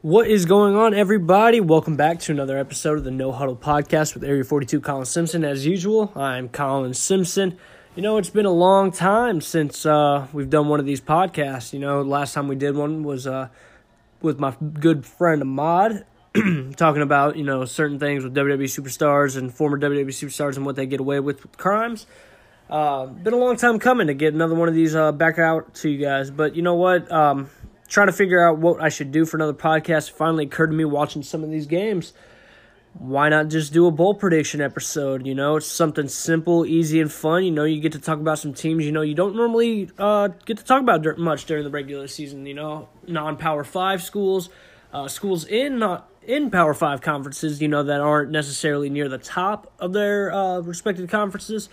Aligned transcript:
What 0.00 0.28
is 0.28 0.46
going 0.46 0.76
on, 0.76 0.94
everybody? 0.94 1.60
Welcome 1.60 1.96
back 1.96 2.20
to 2.20 2.30
another 2.30 2.56
episode 2.56 2.98
of 2.98 3.04
the 3.04 3.10
No 3.10 3.32
Huddle 3.32 3.56
Podcast 3.56 4.14
with 4.14 4.22
Area 4.22 4.44
42 4.44 4.80
Colin 4.80 5.04
Simpson. 5.04 5.44
As 5.44 5.66
usual, 5.66 6.12
I'm 6.14 6.48
Colin 6.48 6.94
Simpson. 6.94 7.58
You 7.96 8.02
know, 8.02 8.16
it's 8.16 8.30
been 8.30 8.46
a 8.46 8.52
long 8.52 8.92
time 8.92 9.40
since 9.40 9.84
uh, 9.84 10.28
we've 10.32 10.48
done 10.48 10.68
one 10.68 10.78
of 10.78 10.86
these 10.86 11.00
podcasts. 11.00 11.72
You 11.72 11.80
know, 11.80 12.02
last 12.02 12.32
time 12.32 12.46
we 12.46 12.54
did 12.54 12.76
one 12.76 13.02
was 13.02 13.26
uh, 13.26 13.48
with 14.22 14.38
my 14.38 14.54
good 14.74 15.04
friend 15.04 15.42
Ahmad, 15.42 16.06
talking 16.76 17.02
about, 17.02 17.36
you 17.36 17.42
know, 17.42 17.64
certain 17.64 17.98
things 17.98 18.22
with 18.22 18.36
WWE 18.36 18.66
superstars 18.66 19.36
and 19.36 19.52
former 19.52 19.80
WWE 19.80 20.06
superstars 20.06 20.54
and 20.54 20.64
what 20.64 20.76
they 20.76 20.86
get 20.86 21.00
away 21.00 21.18
with 21.18 21.42
with 21.42 21.58
crimes. 21.58 22.06
Uh, 22.70 23.06
been 23.06 23.32
a 23.32 23.36
long 23.36 23.56
time 23.56 23.80
coming 23.80 24.06
to 24.06 24.14
get 24.14 24.32
another 24.32 24.54
one 24.54 24.68
of 24.68 24.74
these 24.76 24.94
uh, 24.94 25.10
back 25.10 25.40
out 25.40 25.74
to 25.74 25.88
you 25.88 25.98
guys. 25.98 26.30
But 26.30 26.54
you 26.54 26.62
know 26.62 26.74
what? 26.74 27.10
Um, 27.10 27.50
trying 27.88 28.06
to 28.06 28.12
figure 28.12 28.46
out 28.46 28.58
what 28.58 28.80
I 28.80 28.90
should 28.90 29.10
do 29.10 29.24
for 29.24 29.36
another 29.36 29.54
podcast. 29.54 30.10
finally 30.10 30.44
occurred 30.44 30.68
to 30.68 30.76
me 30.76 30.84
watching 30.84 31.22
some 31.22 31.42
of 31.42 31.50
these 31.50 31.66
games. 31.66 32.12
Why 32.94 33.28
not 33.28 33.48
just 33.48 33.72
do 33.72 33.86
a 33.86 33.90
bowl 33.90 34.14
prediction 34.14 34.60
episode? 34.60 35.26
You 35.26 35.34
know, 35.34 35.56
it's 35.56 35.66
something 35.66 36.08
simple, 36.08 36.66
easy, 36.66 37.00
and 37.00 37.12
fun. 37.12 37.44
You 37.44 37.50
know, 37.50 37.64
you 37.64 37.80
get 37.80 37.92
to 37.92 37.98
talk 37.98 38.18
about 38.18 38.38
some 38.38 38.54
teams 38.54 38.84
you 38.84 38.92
know 38.92 39.02
you 39.02 39.14
don't 39.14 39.36
normally 39.36 39.90
uh, 39.98 40.28
get 40.46 40.58
to 40.58 40.64
talk 40.64 40.80
about 40.80 41.18
much 41.18 41.44
during 41.44 41.64
the 41.64 41.70
regular 41.70 42.08
season. 42.08 42.44
You 42.46 42.54
know, 42.54 42.88
non-power 43.06 43.62
five 43.62 44.02
schools, 44.02 44.48
uh, 44.92 45.06
schools 45.06 45.44
in 45.44 45.78
not 45.78 46.10
in 46.26 46.50
Power 46.50 46.74
Five 46.74 47.00
conferences. 47.00 47.62
You 47.62 47.68
know 47.68 47.84
that 47.84 48.00
aren't 48.00 48.30
necessarily 48.30 48.90
near 48.90 49.08
the 49.08 49.18
top 49.18 49.72
of 49.78 49.92
their 49.92 50.32
uh, 50.32 50.60
respective 50.60 51.08
conferences. 51.08 51.68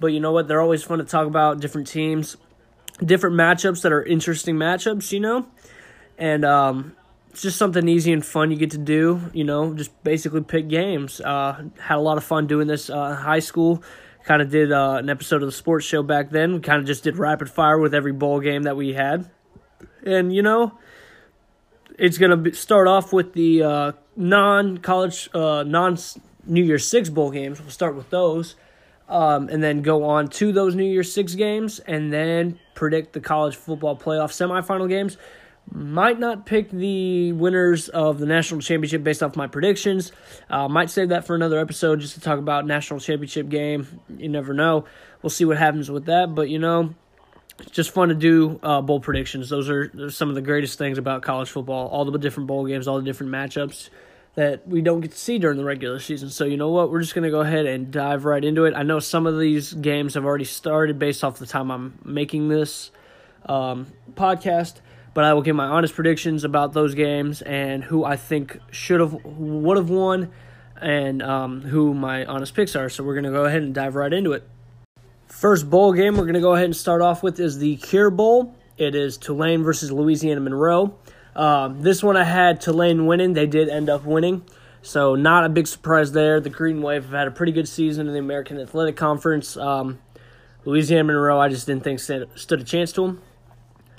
But 0.00 0.08
you 0.08 0.20
know 0.20 0.32
what? 0.32 0.48
They're 0.48 0.60
always 0.60 0.82
fun 0.82 0.98
to 0.98 1.04
talk 1.04 1.26
about 1.26 1.60
different 1.60 1.86
teams 1.88 2.36
different 3.04 3.36
matchups 3.36 3.82
that 3.82 3.92
are 3.92 4.02
interesting 4.02 4.56
matchups, 4.56 5.12
you 5.12 5.20
know, 5.20 5.46
and 6.18 6.44
um, 6.44 6.96
it's 7.30 7.42
just 7.42 7.58
something 7.58 7.86
easy 7.88 8.12
and 8.12 8.24
fun 8.24 8.50
you 8.50 8.56
get 8.56 8.70
to 8.72 8.78
do, 8.78 9.20
you 9.32 9.44
know, 9.44 9.74
just 9.74 10.02
basically 10.02 10.42
pick 10.42 10.68
games. 10.68 11.20
Uh, 11.20 11.64
had 11.78 11.96
a 11.96 12.00
lot 12.00 12.16
of 12.16 12.24
fun 12.24 12.46
doing 12.46 12.66
this 12.66 12.90
uh, 12.90 13.14
high 13.14 13.40
school. 13.40 13.82
Kind 14.24 14.42
of 14.42 14.50
did 14.50 14.72
uh, 14.72 14.96
an 14.98 15.08
episode 15.08 15.42
of 15.42 15.46
the 15.46 15.52
sports 15.52 15.86
show 15.86 16.02
back 16.02 16.30
then. 16.30 16.54
We 16.54 16.60
kind 16.60 16.80
of 16.80 16.86
just 16.86 17.04
did 17.04 17.16
rapid 17.16 17.48
fire 17.48 17.78
with 17.78 17.94
every 17.94 18.12
bowl 18.12 18.40
game 18.40 18.64
that 18.64 18.76
we 18.76 18.92
had, 18.92 19.30
and 20.04 20.34
you 20.34 20.42
know, 20.42 20.76
it's 21.96 22.18
gonna 22.18 22.52
start 22.52 22.88
off 22.88 23.12
with 23.12 23.34
the 23.34 23.62
uh, 23.62 23.92
non 24.16 24.78
college, 24.78 25.30
uh, 25.32 25.62
non 25.62 25.96
New 26.44 26.64
Year's 26.64 26.84
Six 26.84 27.08
bowl 27.08 27.30
games. 27.30 27.60
We'll 27.60 27.70
start 27.70 27.94
with 27.94 28.10
those 28.10 28.56
um, 29.08 29.48
and 29.48 29.62
then 29.62 29.82
go 29.82 30.04
on 30.04 30.28
to 30.28 30.52
those 30.52 30.74
New 30.74 30.84
Year's 30.84 31.12
Six 31.12 31.34
games, 31.34 31.78
and 31.80 32.12
then 32.12 32.58
predict 32.76 33.12
the 33.12 33.20
college 33.20 33.56
football 33.56 33.96
playoff 33.96 34.30
semifinal 34.30 34.88
games. 34.88 35.16
Might 35.72 36.20
not 36.20 36.46
pick 36.46 36.70
the 36.70 37.32
winners 37.32 37.88
of 37.88 38.20
the 38.20 38.26
national 38.26 38.60
championship 38.60 39.02
based 39.02 39.20
off 39.20 39.34
my 39.34 39.48
predictions. 39.48 40.12
Uh, 40.48 40.68
might 40.68 40.90
save 40.90 41.08
that 41.08 41.26
for 41.26 41.34
another 41.34 41.58
episode 41.58 41.98
just 41.98 42.14
to 42.14 42.20
talk 42.20 42.38
about 42.38 42.66
national 42.66 43.00
championship 43.00 43.48
game. 43.48 44.00
You 44.16 44.28
never 44.28 44.54
know. 44.54 44.84
We'll 45.22 45.30
see 45.30 45.44
what 45.44 45.56
happens 45.56 45.90
with 45.90 46.04
that. 46.04 46.36
But 46.36 46.50
you 46.50 46.60
know, 46.60 46.94
it's 47.58 47.72
just 47.72 47.90
fun 47.90 48.10
to 48.10 48.14
do 48.14 48.60
uh, 48.62 48.80
bowl 48.80 49.00
predictions. 49.00 49.48
Those 49.48 49.68
are 49.68 50.10
some 50.10 50.28
of 50.28 50.36
the 50.36 50.42
greatest 50.42 50.78
things 50.78 50.98
about 50.98 51.22
college 51.22 51.50
football. 51.50 51.88
All 51.88 52.04
the 52.04 52.16
different 52.16 52.46
bowl 52.46 52.64
games, 52.66 52.86
all 52.86 52.98
the 52.98 53.04
different 53.04 53.32
matchups 53.32 53.90
that 54.36 54.68
we 54.68 54.82
don't 54.82 55.00
get 55.00 55.12
to 55.12 55.18
see 55.18 55.38
during 55.38 55.56
the 55.56 55.64
regular 55.64 55.98
season. 55.98 56.28
So, 56.28 56.44
you 56.44 56.58
know 56.58 56.68
what? 56.70 56.90
We're 56.90 57.00
just 57.00 57.14
going 57.14 57.24
to 57.24 57.30
go 57.30 57.40
ahead 57.40 57.64
and 57.64 57.90
dive 57.90 58.26
right 58.26 58.44
into 58.44 58.66
it. 58.66 58.74
I 58.76 58.82
know 58.82 59.00
some 59.00 59.26
of 59.26 59.38
these 59.38 59.72
games 59.72 60.14
have 60.14 60.26
already 60.26 60.44
started 60.44 60.98
based 60.98 61.24
off 61.24 61.38
the 61.38 61.46
time 61.46 61.70
I'm 61.70 61.98
making 62.04 62.48
this 62.48 62.90
um, 63.46 63.86
podcast, 64.12 64.74
but 65.14 65.24
I 65.24 65.32
will 65.32 65.40
give 65.40 65.56
my 65.56 65.64
honest 65.64 65.94
predictions 65.94 66.44
about 66.44 66.74
those 66.74 66.94
games 66.94 67.40
and 67.40 67.82
who 67.82 68.04
I 68.04 68.16
think 68.16 68.60
should 68.70 69.00
have, 69.00 69.14
would 69.24 69.78
have 69.78 69.88
won, 69.88 70.30
and 70.82 71.22
um, 71.22 71.62
who 71.62 71.94
my 71.94 72.26
honest 72.26 72.54
picks 72.54 72.76
are. 72.76 72.90
So, 72.90 73.04
we're 73.04 73.14
going 73.14 73.24
to 73.24 73.30
go 73.30 73.46
ahead 73.46 73.62
and 73.62 73.74
dive 73.74 73.94
right 73.94 74.12
into 74.12 74.32
it. 74.32 74.46
First 75.28 75.68
bowl 75.68 75.92
game 75.94 76.16
we're 76.16 76.24
going 76.24 76.34
to 76.34 76.40
go 76.40 76.54
ahead 76.54 76.66
and 76.66 76.76
start 76.76 77.00
off 77.00 77.22
with 77.22 77.40
is 77.40 77.58
the 77.58 77.76
Cure 77.76 78.10
Bowl. 78.10 78.54
It 78.76 78.94
is 78.94 79.16
Tulane 79.16 79.62
versus 79.62 79.90
Louisiana 79.90 80.40
Monroe. 80.40 80.98
Um, 81.36 81.82
this 81.82 82.02
one 82.02 82.16
I 82.16 82.24
had 82.24 82.60
Tulane 82.60 83.06
winning. 83.06 83.34
They 83.34 83.46
did 83.46 83.68
end 83.68 83.88
up 83.88 84.04
winning. 84.04 84.42
So 84.82 85.14
not 85.14 85.44
a 85.44 85.48
big 85.48 85.66
surprise 85.66 86.12
there. 86.12 86.40
The 86.40 86.50
Green 86.50 86.80
Wave 86.80 87.04
have 87.04 87.12
had 87.12 87.28
a 87.28 87.30
pretty 87.30 87.52
good 87.52 87.68
season 87.68 88.06
in 88.06 88.12
the 88.12 88.18
American 88.18 88.58
Athletic 88.58 88.96
Conference. 88.96 89.56
Um, 89.56 89.98
Louisiana 90.64 91.04
Monroe, 91.04 91.38
I 91.38 91.48
just 91.48 91.66
didn't 91.66 91.84
think 91.84 92.00
stood 92.00 92.60
a 92.60 92.64
chance 92.64 92.92
to 92.92 93.02
them. 93.02 93.22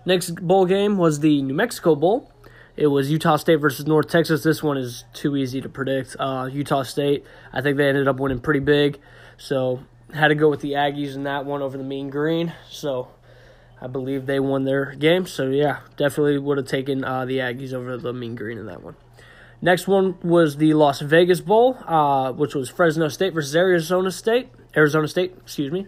Next 0.06 0.36
bowl 0.36 0.66
game 0.66 0.98
was 0.98 1.20
the 1.20 1.42
New 1.42 1.54
Mexico 1.54 1.96
Bowl. 1.96 2.32
It 2.76 2.88
was 2.88 3.12
Utah 3.12 3.38
State 3.38 3.58
versus 3.58 3.86
North 3.86 4.08
Texas. 4.08 4.44
This 4.44 4.64
one 4.64 4.78
is 4.78 5.04
too 5.14 5.36
easy 5.36 5.62
to 5.62 5.70
predict. 5.70 6.16
Uh, 6.20 6.50
Utah 6.52 6.84
State, 6.84 7.26
I 7.52 7.62
think 7.62 7.78
they 7.78 7.88
ended 7.88 8.08
up 8.08 8.20
winning 8.20 8.40
pretty 8.40 8.60
big. 8.62 9.00
So 9.38 9.82
had 10.14 10.30
to 10.30 10.36
go 10.36 10.50
with 10.50 10.62
the 10.62 10.74
Aggies 10.74 11.16
in 11.16 11.24
that 11.24 11.46
one 11.46 11.62
over 11.62 11.78
the 11.78 11.84
Mean 11.84 12.10
Green. 12.10 12.54
So 12.70 13.10
I 13.82 13.88
believe 13.88 14.26
they 14.26 14.40
won 14.40 14.64
their 14.64 14.96
game. 14.96 15.26
So, 15.26 15.50
yeah, 15.50 15.80
definitely 15.98 16.38
would 16.38 16.58
have 16.58 16.68
taken 16.68 17.04
uh, 17.04 17.26
the 17.26 17.38
Aggies 17.38 17.74
over 17.74 17.98
the 17.98 18.14
Mean 18.14 18.36
Green 18.36 18.58
in 18.58 18.66
that 18.66 18.82
one. 18.82 18.96
Next 19.62 19.88
one 19.88 20.18
was 20.22 20.58
the 20.58 20.74
Las 20.74 21.02
Vegas 21.02 21.42
Bowl, 21.42 21.78
uh, 21.86 22.32
which 22.32 22.54
was 22.54 22.70
Fresno 22.70 23.08
State 23.08 23.34
versus 23.34 23.56
Arizona 23.56 24.12
State. 24.12 24.50
Arizona 24.76 25.08
State, 25.08 25.34
excuse 25.42 25.72
me. 25.72 25.88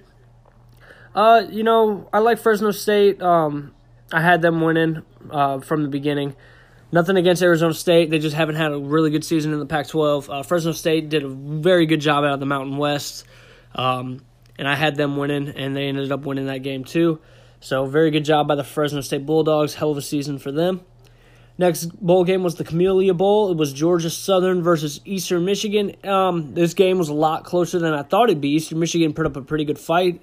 Uh, 1.14 1.44
you 1.50 1.64
know, 1.64 2.08
I 2.12 2.20
like 2.20 2.40
Fresno 2.40 2.72
State. 2.72 3.22
Um, 3.22 3.74
I 4.12 4.22
had 4.22 4.42
them 4.42 4.62
winning 4.62 5.04
uh, 5.30 5.60
from 5.60 5.84
the 5.84 5.90
beginning. 5.90 6.36
Nothing 6.92 7.18
against 7.18 7.44
Arizona 7.44 7.74
State. 7.74 8.10
They 8.10 8.18
just 8.18 8.36
haven't 8.36 8.56
had 8.56 8.72
a 8.72 8.80
really 8.80 9.12
good 9.12 9.24
season 9.24 9.54
in 9.54 9.60
the 9.60 9.68
Pac 9.68 9.88
12. 9.88 10.30
Uh, 10.30 10.44
Fresno 10.44 10.72
State 10.72 11.10
did 11.10 11.24
a 11.24 11.30
very 11.30 11.86
good 11.86 12.02
job 12.02 12.24
out 12.24 12.34
of 12.34 12.40
the 12.40 12.48
Mountain 12.48 12.78
West. 12.78 13.26
Um, 13.76 14.22
and 14.58 14.68
I 14.68 14.76
had 14.76 14.96
them 14.96 15.16
winning, 15.16 15.50
and 15.50 15.76
they 15.76 15.88
ended 15.88 16.12
up 16.12 16.26
winning 16.26 16.48
that 16.48 16.64
game 16.64 16.84
too. 16.84 17.20
So, 17.62 17.86
very 17.86 18.10
good 18.10 18.26
job 18.26 18.48
by 18.48 18.56
the 18.56 18.64
Fresno 18.64 19.02
State 19.02 19.26
Bulldogs. 19.26 19.76
Hell 19.76 19.92
of 19.92 19.98
a 19.98 20.02
season 20.02 20.40
for 20.40 20.52
them. 20.52 20.82
Next 21.58 21.88
bowl 21.88 22.24
game 22.24 22.42
was 22.42 22.56
the 22.56 22.64
Camellia 22.64 23.14
Bowl. 23.14 23.52
It 23.52 23.58
was 23.58 23.74
Georgia 23.74 24.10
Southern 24.10 24.64
versus 24.64 25.02
Eastern 25.04 25.44
Michigan. 25.44 25.94
Um, 26.08 26.54
this 26.54 26.74
game 26.74 26.98
was 26.98 27.10
a 27.10 27.14
lot 27.14 27.44
closer 27.44 27.80
than 27.80 27.94
I 27.94 28.04
thought 28.04 28.30
it'd 28.30 28.40
be. 28.40 28.52
Eastern 28.52 28.80
Michigan 28.80 29.14
put 29.14 29.26
up 29.26 29.36
a 29.36 29.42
pretty 29.42 29.66
good 29.66 29.78
fight, 29.78 30.22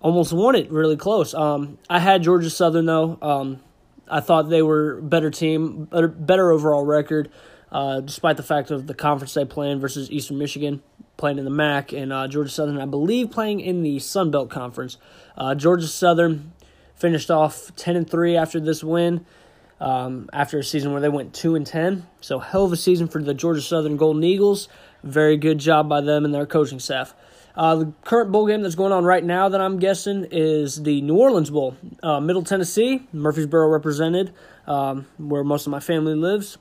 almost 0.00 0.32
won 0.32 0.54
it 0.54 0.70
really 0.70 0.96
close. 0.96 1.34
Um, 1.34 1.76
I 1.90 1.98
had 1.98 2.22
Georgia 2.22 2.48
Southern 2.48 2.86
though. 2.86 3.18
Um, 3.20 3.60
I 4.10 4.20
thought 4.20 4.48
they 4.48 4.62
were 4.62 4.98
better 5.02 5.30
team, 5.30 5.84
better, 5.84 6.08
better 6.08 6.50
overall 6.50 6.86
record, 6.86 7.30
uh, 7.70 8.00
despite 8.00 8.38
the 8.38 8.42
fact 8.42 8.70
of 8.70 8.86
the 8.86 8.94
conference 8.94 9.34
they 9.34 9.44
play 9.44 9.70
in 9.70 9.80
versus 9.80 10.10
Eastern 10.10 10.38
Michigan 10.38 10.82
playing 11.18 11.36
in 11.36 11.44
the 11.44 11.50
MAC 11.50 11.92
and 11.92 12.12
uh, 12.12 12.26
Georgia 12.28 12.48
Southern, 12.48 12.80
I 12.80 12.86
believe, 12.86 13.30
playing 13.30 13.60
in 13.60 13.82
the 13.82 13.98
Sun 13.98 14.30
Belt 14.30 14.48
Conference. 14.48 14.96
Uh, 15.36 15.54
Georgia 15.54 15.86
Southern 15.86 16.52
finished 16.98 17.30
off 17.30 17.74
10 17.76 17.96
and 17.96 18.10
3 18.10 18.36
after 18.36 18.60
this 18.60 18.82
win. 18.82 19.24
Um, 19.80 20.28
after 20.32 20.58
a 20.58 20.64
season 20.64 20.90
where 20.90 21.00
they 21.00 21.08
went 21.08 21.34
2 21.34 21.54
and 21.54 21.64
10. 21.64 22.04
So 22.20 22.40
hell 22.40 22.64
of 22.64 22.72
a 22.72 22.76
season 22.76 23.06
for 23.06 23.22
the 23.22 23.32
Georgia 23.32 23.62
Southern 23.62 23.96
Golden 23.96 24.24
Eagles. 24.24 24.68
Very 25.04 25.36
good 25.36 25.58
job 25.58 25.88
by 25.88 26.00
them 26.00 26.24
and 26.24 26.34
their 26.34 26.46
coaching 26.46 26.80
staff. 26.80 27.14
Uh, 27.58 27.74
the 27.74 27.92
current 28.04 28.30
bowl 28.30 28.46
game 28.46 28.62
that's 28.62 28.76
going 28.76 28.92
on 28.92 29.04
right 29.04 29.24
now 29.24 29.48
that 29.48 29.60
I'm 29.60 29.80
guessing 29.80 30.26
is 30.30 30.80
the 30.80 31.00
New 31.00 31.16
Orleans 31.16 31.50
Bowl. 31.50 31.76
Uh, 32.02 32.20
Middle 32.20 32.44
Tennessee, 32.44 33.06
Murfreesboro 33.12 33.68
represented, 33.68 34.32
um, 34.68 35.06
where 35.16 35.42
most 35.42 35.66
of 35.66 35.72
my 35.72 35.80
family 35.80 36.14
lives, 36.14 36.56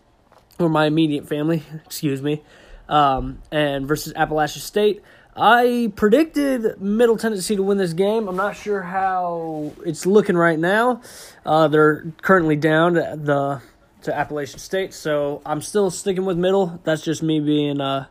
or 0.60 0.70
my 0.70 0.86
immediate 0.86 1.28
family, 1.28 1.62
excuse 1.86 2.22
me, 2.22 2.42
um, 2.90 3.44
and 3.52 3.88
versus 3.88 4.12
Appalachian 4.16 4.62
State. 4.62 5.04
I 5.40 5.94
predicted 5.96 6.82
Middle 6.82 7.16
Tennessee 7.16 7.56
to 7.56 7.62
win 7.62 7.78
this 7.78 7.94
game. 7.94 8.28
I'm 8.28 8.36
not 8.36 8.56
sure 8.56 8.82
how 8.82 9.72
it's 9.86 10.08
looking 10.08 10.36
right 10.36 10.58
now. 10.58 11.02
Uh, 11.46 11.68
they're 11.68 12.12
currently 12.24 12.56
down 12.56 12.96
to 12.96 13.20
the 13.22 13.62
to 14.02 14.18
Appalachian 14.18 14.58
State, 14.58 14.94
so 14.94 15.42
I'm 15.46 15.62
still 15.62 15.92
sticking 15.92 16.26
with 16.26 16.38
Middle. 16.38 16.80
That's 16.84 17.04
just 17.04 17.22
me 17.22 17.40
being 17.40 17.80
uh, 17.80 18.08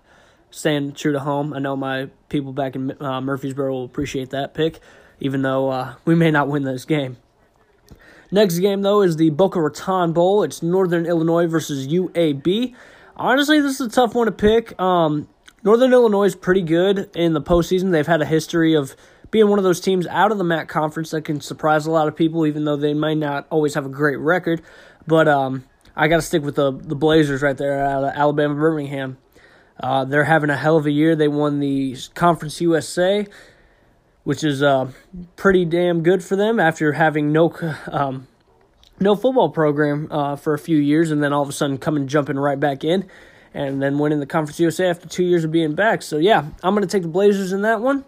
staying 0.51 0.93
true 0.93 1.13
to 1.13 1.21
home. 1.21 1.53
I 1.53 1.59
know 1.59 1.75
my 1.75 2.11
people 2.29 2.53
back 2.53 2.77
in 2.77 2.97
uh, 3.03 3.21
Murfreesboro 3.21 3.73
will 3.73 3.85
appreciate 3.85 4.31
that 4.31 4.55
pick, 4.55 4.79
even 5.19 5.43
though 5.43 5.71
uh, 5.71 5.95
we 6.05 6.15
may 6.15 6.31
not 6.31 6.47
win 6.47 6.63
this 6.63 6.85
game. 6.85 7.17
Next 8.31 8.59
game 8.61 8.83
though 8.83 9.03
is 9.03 9.17
the 9.17 9.31
Boca 9.31 9.61
Raton 9.61 10.13
Bowl. 10.13 10.45
It's 10.45 10.63
Northern 10.63 11.07
Illinois 11.07 11.49
versus 11.49 11.89
UAB. 11.89 12.75
Honestly, 13.17 13.61
this 13.61 13.81
is 13.81 13.87
a 13.89 13.91
tough 13.91 14.15
one 14.15 14.27
to 14.27 14.33
pick. 14.33 14.79
Um, 14.81 15.29
Northern 15.67 15.93
Illinois 15.93 16.27
is 16.27 16.37
pretty 16.37 16.63
good 16.63 17.11
in 17.17 17.33
the 17.33 17.43
postseason. 17.43 17.91
They've 17.91 18.07
had 18.07 18.23
a 18.23 18.25
history 18.25 18.75
of 18.75 18.95
being 19.33 19.49
one 19.49 19.59
of 19.59 19.65
those 19.65 19.81
teams 19.81 20.07
out 20.07 20.31
of 20.31 20.39
the 20.39 20.45
MAC 20.45 20.69
conference 20.69 21.11
that 21.11 21.25
can 21.25 21.41
surprise 21.41 21.87
a 21.87 21.91
lot 21.91 22.07
of 22.07 22.15
people, 22.15 22.47
even 22.47 22.65
though 22.65 22.77
they 22.77 22.95
might 22.95 23.17
not 23.17 23.49
always 23.51 23.75
have 23.75 23.85
a 23.85 23.89
great 23.89 24.21
record. 24.21 24.63
But 25.09 25.27
um, 25.27 25.65
I 25.97 26.07
got 26.07 26.19
to 26.19 26.23
stick 26.23 26.45
with 26.45 26.55
the 26.55 26.71
the 26.71 26.95
Blazers 26.95 27.43
right 27.43 27.57
there 27.57 27.85
out 27.85 28.05
of 28.05 28.13
Alabama 28.15 28.55
Birmingham. 28.55 29.19
Uh, 29.83 30.05
they're 30.05 30.23
having 30.23 30.51
a 30.51 30.57
hell 30.57 30.77
of 30.77 30.87
a 30.87 30.91
year. 30.93 31.17
They 31.17 31.27
won 31.27 31.59
the 31.59 31.97
Conference 32.15 32.61
USA, 32.61 33.27
which 34.23 34.45
is 34.45 34.63
uh, 34.63 34.93
pretty 35.35 35.65
damn 35.65 36.05
good 36.05 36.23
for 36.23 36.37
them 36.37 36.61
after 36.61 36.93
having 36.93 37.33
no 37.33 37.53
um, 37.91 38.29
no 39.01 39.17
football 39.17 39.51
program 39.51 40.07
uh, 40.13 40.37
for 40.37 40.55
a 40.55 40.61
few 40.61 40.79
years, 40.79 41.11
and 41.11 41.25
then 41.25 41.33
all 41.33 41.43
of 41.43 41.49
a 41.49 41.53
sudden 41.53 41.77
coming 41.77 42.07
jumping 42.07 42.39
right 42.39 42.61
back 42.61 42.85
in, 42.85 43.11
and 43.57 43.81
then 43.81 43.99
winning 43.99 44.21
the 44.21 44.27
Conference 44.27 44.61
USA 44.61 44.91
after 44.91 45.09
two 45.09 45.25
years 45.25 45.43
of 45.43 45.51
being 45.51 45.75
back. 45.75 46.03
So 46.03 46.19
yeah, 46.19 46.45
I'm 46.63 46.75
gonna 46.75 46.87
take 46.87 47.03
the 47.03 47.09
Blazers 47.09 47.53
in 47.53 47.63
that 47.63 47.81
one. 47.81 48.05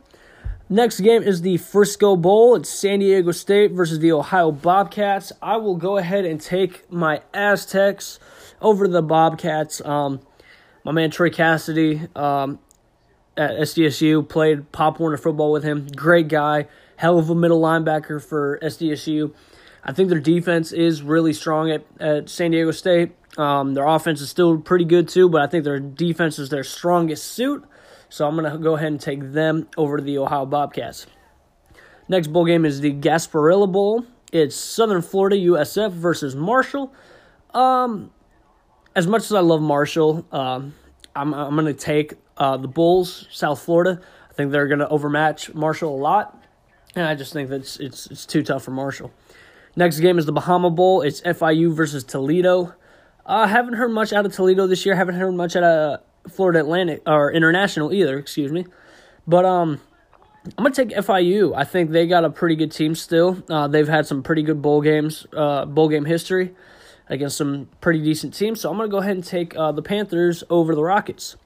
Next 0.68 1.00
game 1.00 1.22
is 1.22 1.40
the 1.40 1.56
Frisco 1.56 2.14
Bowl. 2.16 2.54
It's 2.54 2.68
San 2.68 2.98
Diego 2.98 3.32
State 3.32 3.72
versus 3.72 3.98
the 4.00 4.12
Ohio 4.12 4.52
Bobcats. 4.52 5.32
I 5.40 5.56
will 5.56 5.76
go 5.76 5.96
ahead 5.96 6.26
and 6.26 6.38
take 6.38 6.92
my 6.92 7.22
Aztecs 7.32 8.20
over 8.60 8.86
the 8.86 9.00
Bobcats. 9.00 9.80
Um, 9.80 10.20
my 10.84 10.92
man 10.92 11.10
Troy 11.10 11.30
Cassidy 11.30 12.02
um, 12.14 12.58
at 13.34 13.52
SDSU 13.52 14.28
played 14.28 14.70
Pop 14.70 15.00
Warner 15.00 15.16
football 15.16 15.50
with 15.50 15.64
him. 15.64 15.86
Great 15.96 16.28
guy, 16.28 16.66
hell 16.96 17.18
of 17.18 17.30
a 17.30 17.34
middle 17.34 17.62
linebacker 17.62 18.22
for 18.22 18.58
SDSU. 18.62 19.32
I 19.84 19.92
think 19.92 20.08
their 20.08 20.20
defense 20.20 20.72
is 20.72 21.02
really 21.02 21.32
strong 21.32 21.70
at, 21.70 21.84
at 22.00 22.28
San 22.28 22.50
Diego 22.50 22.70
State. 22.70 23.12
Um, 23.36 23.74
their 23.74 23.86
offense 23.86 24.20
is 24.20 24.28
still 24.28 24.58
pretty 24.58 24.84
good 24.84 25.08
too, 25.08 25.28
but 25.28 25.42
I 25.42 25.46
think 25.46 25.64
their 25.64 25.78
defense 25.78 26.38
is 26.38 26.48
their 26.48 26.64
strongest 26.64 27.24
suit. 27.24 27.64
So 28.08 28.26
I'm 28.26 28.36
going 28.36 28.50
to 28.50 28.58
go 28.58 28.76
ahead 28.76 28.88
and 28.88 29.00
take 29.00 29.32
them 29.32 29.68
over 29.76 29.98
to 29.98 30.02
the 30.02 30.18
Ohio 30.18 30.46
Bobcats. 30.46 31.06
Next 32.08 32.28
bowl 32.28 32.46
game 32.46 32.64
is 32.64 32.80
the 32.80 32.92
Gasparilla 32.92 33.70
Bowl. 33.70 34.04
It's 34.32 34.56
Southern 34.56 35.02
Florida 35.02 35.36
USF 35.36 35.92
versus 35.92 36.34
Marshall. 36.34 36.92
Um, 37.54 38.10
as 38.96 39.06
much 39.06 39.22
as 39.24 39.32
I 39.32 39.40
love 39.40 39.60
Marshall, 39.60 40.26
um, 40.32 40.74
I'm 41.14 41.34
I'm 41.34 41.54
going 41.54 41.66
to 41.66 41.74
take 41.74 42.14
uh, 42.36 42.56
the 42.56 42.68
Bulls, 42.68 43.26
South 43.30 43.60
Florida. 43.60 44.00
I 44.30 44.32
think 44.34 44.52
they're 44.52 44.68
going 44.68 44.80
to 44.80 44.88
overmatch 44.88 45.54
Marshall 45.54 45.94
a 45.94 46.00
lot, 46.00 46.42
and 46.94 47.06
I 47.06 47.14
just 47.14 47.32
think 47.32 47.50
that 47.50 47.60
it's, 47.60 47.78
it's 47.78 48.06
it's 48.08 48.26
too 48.26 48.42
tough 48.42 48.64
for 48.64 48.70
Marshall. 48.70 49.12
Next 49.78 50.00
game 50.00 50.18
is 50.18 50.26
the 50.26 50.32
Bahama 50.32 50.70
Bowl. 50.70 51.02
It's 51.02 51.20
FIU 51.20 51.72
versus 51.72 52.02
Toledo. 52.02 52.74
I 53.24 53.44
uh, 53.44 53.46
haven't 53.46 53.74
heard 53.74 53.92
much 53.92 54.12
out 54.12 54.26
of 54.26 54.32
Toledo 54.32 54.66
this 54.66 54.84
year. 54.84 54.96
Haven't 54.96 55.14
heard 55.14 55.30
much 55.34 55.54
out 55.54 55.62
of 55.62 56.00
Florida 56.32 56.58
Atlantic 56.58 57.00
or 57.06 57.30
International 57.30 57.92
either. 57.92 58.18
Excuse 58.18 58.50
me, 58.50 58.66
but 59.24 59.44
um, 59.44 59.80
I'm 60.44 60.64
gonna 60.64 60.74
take 60.74 60.88
FIU. 60.88 61.54
I 61.56 61.62
think 61.62 61.92
they 61.92 62.08
got 62.08 62.24
a 62.24 62.30
pretty 62.30 62.56
good 62.56 62.72
team 62.72 62.96
still. 62.96 63.40
Uh, 63.48 63.68
they've 63.68 63.86
had 63.86 64.04
some 64.04 64.24
pretty 64.24 64.42
good 64.42 64.60
bowl 64.60 64.80
games, 64.80 65.28
uh, 65.32 65.64
bowl 65.64 65.88
game 65.88 66.06
history 66.06 66.56
against 67.08 67.36
some 67.36 67.68
pretty 67.80 68.02
decent 68.02 68.34
teams. 68.34 68.60
So 68.60 68.72
I'm 68.72 68.78
gonna 68.78 68.88
go 68.88 68.98
ahead 68.98 69.14
and 69.14 69.24
take 69.24 69.54
uh, 69.54 69.70
the 69.70 69.82
Panthers 69.82 70.42
over 70.50 70.74
the 70.74 70.82
Rockets. 70.82 71.36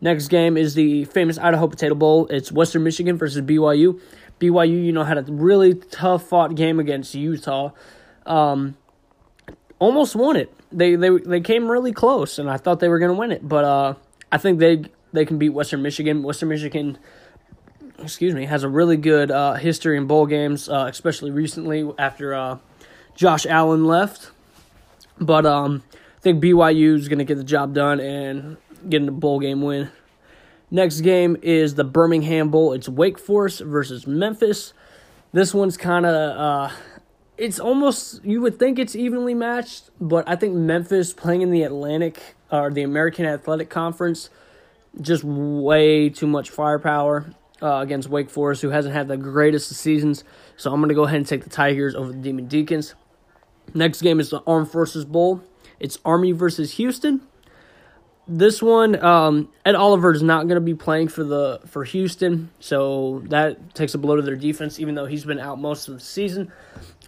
Next 0.00 0.28
game 0.28 0.56
is 0.56 0.72
the 0.72 1.04
famous 1.04 1.36
Idaho 1.36 1.66
Potato 1.66 1.94
Bowl. 1.94 2.28
It's 2.28 2.50
Western 2.50 2.82
Michigan 2.82 3.18
versus 3.18 3.42
BYU. 3.42 4.00
BYU, 4.40 4.84
you 4.84 4.92
know, 4.92 5.04
had 5.04 5.18
a 5.18 5.22
really 5.22 5.74
tough 5.74 6.28
fought 6.28 6.54
game 6.54 6.78
against 6.78 7.14
Utah. 7.14 7.70
Um, 8.26 8.76
almost 9.78 10.14
won 10.14 10.36
it. 10.36 10.52
They 10.70 10.96
they 10.96 11.10
they 11.10 11.40
came 11.40 11.70
really 11.70 11.92
close, 11.92 12.38
and 12.38 12.50
I 12.50 12.56
thought 12.56 12.80
they 12.80 12.88
were 12.88 12.98
going 12.98 13.12
to 13.12 13.18
win 13.18 13.32
it, 13.32 13.46
but 13.46 13.64
uh, 13.64 13.94
I 14.30 14.38
think 14.38 14.58
they 14.58 14.84
they 15.12 15.24
can 15.24 15.38
beat 15.38 15.50
Western 15.50 15.82
Michigan. 15.82 16.22
Western 16.22 16.50
Michigan, 16.50 16.98
excuse 17.98 18.34
me, 18.34 18.44
has 18.44 18.64
a 18.64 18.68
really 18.68 18.96
good 18.96 19.30
uh, 19.30 19.54
history 19.54 19.96
in 19.96 20.06
bowl 20.06 20.26
games, 20.26 20.68
uh, 20.68 20.86
especially 20.90 21.30
recently 21.30 21.90
after 21.98 22.34
uh, 22.34 22.58
Josh 23.14 23.46
Allen 23.46 23.86
left. 23.86 24.30
But 25.20 25.46
um, 25.46 25.82
I 25.94 26.20
think 26.20 26.42
BYU 26.42 26.96
is 26.96 27.08
going 27.08 27.18
to 27.18 27.24
get 27.24 27.36
the 27.36 27.44
job 27.44 27.74
done 27.74 27.98
and 27.98 28.56
get 28.88 29.02
a 29.02 29.10
bowl 29.10 29.40
game 29.40 29.62
win. 29.62 29.90
Next 30.70 31.00
game 31.00 31.36
is 31.40 31.76
the 31.76 31.84
Birmingham 31.84 32.50
Bowl. 32.50 32.72
It's 32.72 32.88
Wake 32.88 33.18
Forest 33.18 33.60
versus 33.60 34.06
Memphis. 34.06 34.74
This 35.32 35.54
one's 35.54 35.76
kind 35.76 36.04
of 36.04 36.38
uh, 36.38 36.74
it's 37.38 37.58
almost 37.58 38.22
you 38.24 38.40
would 38.42 38.58
think 38.58 38.78
it's 38.78 38.94
evenly 38.94 39.34
matched, 39.34 39.90
but 40.00 40.28
I 40.28 40.36
think 40.36 40.54
Memphis 40.54 41.12
playing 41.14 41.42
in 41.42 41.50
the 41.50 41.62
Atlantic 41.62 42.20
or 42.50 42.70
the 42.70 42.82
American 42.82 43.24
Athletic 43.24 43.70
Conference 43.70 44.28
just 45.00 45.22
way 45.24 46.10
too 46.10 46.26
much 46.26 46.50
firepower 46.50 47.32
uh, 47.62 47.76
against 47.76 48.08
Wake 48.08 48.28
Forest, 48.28 48.62
who 48.62 48.70
hasn't 48.70 48.94
had 48.94 49.08
the 49.08 49.16
greatest 49.16 49.70
of 49.70 49.76
seasons. 49.76 50.24
So 50.56 50.72
I'm 50.72 50.80
going 50.80 50.88
to 50.88 50.94
go 50.94 51.04
ahead 51.04 51.16
and 51.16 51.26
take 51.26 51.44
the 51.44 51.50
Tigers 51.50 51.94
over 51.94 52.12
the 52.12 52.18
Demon 52.18 52.46
Deacons. 52.46 52.94
Next 53.74 54.02
game 54.02 54.20
is 54.20 54.30
the 54.30 54.42
Armed 54.46 54.70
Forces 54.70 55.04
Bowl. 55.04 55.42
It's 55.78 55.98
Army 56.04 56.32
versus 56.32 56.72
Houston. 56.72 57.22
This 58.30 58.62
one, 58.62 59.02
um, 59.02 59.48
Ed 59.64 59.74
Oliver 59.74 60.12
is 60.12 60.22
not 60.22 60.48
going 60.48 60.56
to 60.56 60.60
be 60.60 60.74
playing 60.74 61.08
for 61.08 61.24
the 61.24 61.60
for 61.66 61.82
Houston, 61.84 62.50
so 62.60 63.22
that 63.28 63.74
takes 63.74 63.94
a 63.94 63.98
blow 63.98 64.16
to 64.16 64.22
their 64.22 64.36
defense. 64.36 64.78
Even 64.78 64.94
though 64.94 65.06
he's 65.06 65.24
been 65.24 65.38
out 65.38 65.58
most 65.58 65.88
of 65.88 65.94
the 65.94 66.00
season, 66.00 66.52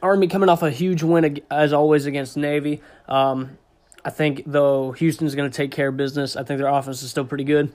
Army 0.03 0.29
coming 0.29 0.49
off 0.49 0.63
a 0.63 0.71
huge 0.71 1.03
win 1.03 1.43
as 1.51 1.75
always 1.75 2.07
against 2.07 2.39
Navy. 2.39 2.81
Um, 3.07 3.59
I 4.03 4.09
think 4.09 4.45
though 4.47 4.93
Houston's 4.93 5.35
going 5.35 5.51
to 5.51 5.55
take 5.55 5.73
care 5.73 5.89
of 5.89 5.99
business. 5.99 6.37
I 6.37 6.43
think 6.43 6.59
their 6.59 6.69
offense 6.69 7.03
is 7.03 7.11
still 7.11 7.27
pretty 7.27 7.45
good. 7.45 7.71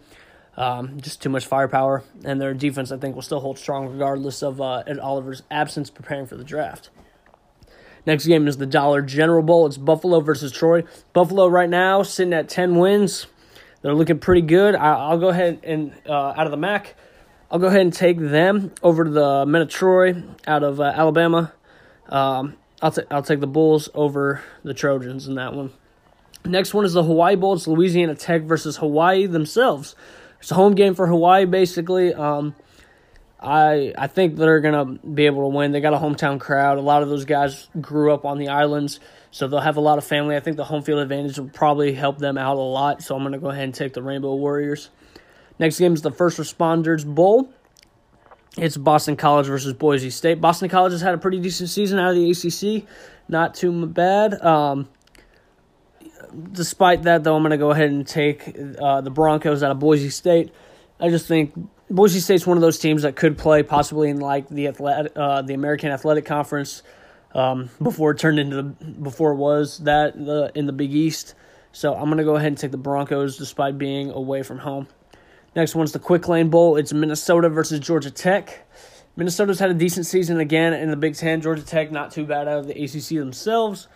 Um, 0.57 0.99
just 0.99 1.21
too 1.21 1.29
much 1.29 1.45
firepower, 1.45 2.03
and 2.23 2.41
their 2.41 2.55
defense 2.55 2.91
I 2.91 2.97
think 2.97 3.13
will 3.13 3.21
still 3.21 3.41
hold 3.41 3.59
strong 3.59 3.87
regardless 3.89 4.41
of 4.41 4.59
uh, 4.59 4.83
Ed 4.87 4.97
Oliver's 4.97 5.43
absence 5.51 5.91
preparing 5.91 6.25
for 6.25 6.35
the 6.35 6.43
draft. 6.43 6.89
Next 8.07 8.25
game 8.25 8.47
is 8.47 8.57
the 8.57 8.65
Dollar 8.65 9.03
General 9.03 9.43
Bowl. 9.43 9.67
It's 9.67 9.77
Buffalo 9.77 10.19
versus 10.19 10.51
Troy. 10.51 10.83
Buffalo 11.13 11.45
right 11.45 11.69
now 11.69 12.01
sitting 12.01 12.33
at 12.33 12.49
ten 12.49 12.75
wins. 12.77 13.27
They're 13.85 13.93
looking 13.93 14.17
pretty 14.17 14.41
good. 14.41 14.73
I, 14.73 15.11
will 15.11 15.19
go 15.19 15.29
ahead 15.29 15.59
and 15.61 15.93
uh, 16.09 16.33
out 16.35 16.47
of 16.47 16.49
the 16.49 16.57
MAC, 16.57 16.95
I'll 17.51 17.59
go 17.59 17.67
ahead 17.67 17.81
and 17.81 17.93
take 17.93 18.17
them 18.17 18.71
over 18.81 19.03
to 19.03 19.09
the 19.11 19.45
Men 19.45 19.61
of 19.61 19.69
Troy 19.69 20.23
out 20.47 20.63
of 20.63 20.79
uh, 20.79 20.85
Alabama. 20.85 21.53
Um, 22.09 22.55
I'll 22.81 22.89
t- 22.89 23.03
I'll 23.11 23.21
take 23.21 23.41
the 23.41 23.47
Bulls 23.47 23.87
over 23.93 24.41
the 24.63 24.73
Trojans 24.73 25.27
in 25.27 25.35
that 25.35 25.53
one. 25.53 25.71
Next 26.43 26.73
one 26.73 26.83
is 26.83 26.93
the 26.93 27.03
Hawaii 27.03 27.35
Bowl. 27.35 27.53
It's 27.53 27.67
Louisiana 27.67 28.15
Tech 28.15 28.41
versus 28.41 28.77
Hawaii 28.77 29.27
themselves. 29.27 29.95
It's 30.39 30.49
a 30.49 30.55
home 30.55 30.73
game 30.73 30.95
for 30.95 31.05
Hawaii, 31.05 31.45
basically. 31.45 32.11
Um, 32.11 32.55
I 33.39 33.93
I 33.95 34.07
think 34.07 34.35
they're 34.35 34.61
gonna 34.61 34.97
be 34.97 35.27
able 35.27 35.43
to 35.43 35.55
win. 35.55 35.73
They 35.73 35.79
got 35.79 35.93
a 35.93 35.99
hometown 35.99 36.39
crowd. 36.39 36.79
A 36.79 36.81
lot 36.81 37.03
of 37.03 37.09
those 37.09 37.25
guys 37.25 37.67
grew 37.79 38.11
up 38.11 38.25
on 38.25 38.39
the 38.39 38.47
islands. 38.47 38.99
So 39.35 39.49
they'll 39.49 39.59
have 39.59 39.75
a 39.75 39.81
lot 39.81 39.97
of 39.97 40.05
family. 40.05 40.37
I 40.37 40.39
think 40.39 40.55
the 40.55 40.63
home 40.63 40.81
field 40.81 40.99
advantage 40.99 41.37
will 41.37 41.49
probably 41.49 41.93
help 41.93 42.19
them 42.19 42.37
out 42.37 42.55
a 42.55 42.61
lot. 42.61 43.03
So 43.03 43.17
I'm 43.17 43.21
going 43.21 43.33
to 43.33 43.37
go 43.37 43.49
ahead 43.49 43.65
and 43.65 43.75
take 43.75 43.91
the 43.91 44.01
Rainbow 44.01 44.33
Warriors. 44.33 44.91
Next 45.59 45.77
game 45.77 45.93
is 45.93 46.01
the 46.01 46.09
First 46.09 46.37
Responders 46.37 47.05
Bowl. 47.05 47.49
It's 48.57 48.77
Boston 48.77 49.17
College 49.17 49.47
versus 49.47 49.73
Boise 49.73 50.09
State. 50.09 50.39
Boston 50.39 50.69
College 50.69 50.93
has 50.93 51.01
had 51.01 51.13
a 51.13 51.17
pretty 51.17 51.39
decent 51.39 51.67
season 51.67 51.99
out 51.99 52.11
of 52.11 52.15
the 52.15 52.31
ACC. 52.31 52.87
Not 53.27 53.55
too 53.55 53.85
bad. 53.87 54.41
Um, 54.41 54.87
despite 56.53 57.03
that, 57.03 57.25
though, 57.25 57.35
I'm 57.35 57.41
going 57.41 57.51
to 57.51 57.57
go 57.57 57.71
ahead 57.71 57.89
and 57.89 58.07
take 58.07 58.57
uh, 58.81 59.01
the 59.01 59.11
Broncos 59.11 59.63
out 59.63 59.71
of 59.71 59.79
Boise 59.79 60.11
State. 60.11 60.53
I 60.97 61.09
just 61.09 61.27
think 61.27 61.53
Boise 61.89 62.21
State's 62.21 62.47
one 62.47 62.55
of 62.55 62.61
those 62.61 62.79
teams 62.79 63.01
that 63.01 63.17
could 63.17 63.37
play 63.37 63.63
possibly 63.63 64.09
in 64.09 64.21
like 64.21 64.47
the 64.47 64.69
athletic, 64.69 65.11
uh, 65.17 65.41
the 65.41 65.55
American 65.55 65.91
Athletic 65.91 66.23
Conference 66.23 66.83
um, 67.35 67.69
before 67.83 68.11
it 68.11 68.17
turned 68.17 68.39
into 68.39 68.55
the 68.55 68.63
before 68.63 69.33
it 69.33 69.35
was 69.35 69.79
that 69.79 70.13
the 70.15 70.51
in 70.55 70.65
the 70.65 70.73
Big 70.73 70.93
East. 70.93 71.35
So 71.73 71.93
I'm 71.93 72.09
gonna 72.09 72.23
go 72.23 72.37
ahead 72.37 72.47
and 72.47 72.57
take 72.57 72.71
the 72.71 72.77
Broncos 72.77 73.37
despite 73.37 73.77
being 73.77 74.09
away 74.09 74.41
from 74.41 74.59
home. 74.59 74.87
Next 75.55 75.75
one's 75.75 75.91
the 75.91 75.99
Quick 75.99 76.27
Lane 76.27 76.49
Bowl. 76.49 76.77
It's 76.77 76.93
Minnesota 76.93 77.49
versus 77.49 77.79
Georgia 77.81 78.09
Tech. 78.09 78.65
Minnesota's 79.17 79.59
had 79.59 79.69
a 79.69 79.73
decent 79.73 80.05
season 80.05 80.39
again 80.39 80.73
in 80.73 80.89
the 80.89 80.97
Big 80.97 81.15
Ten. 81.15 81.41
Georgia 81.41 81.61
Tech 81.61 81.91
not 81.91 82.11
too 82.11 82.25
bad 82.25 82.47
out 82.47 82.59
of 82.59 82.67
the 82.67 82.83
ACC 82.83 83.19
themselves. 83.19 83.89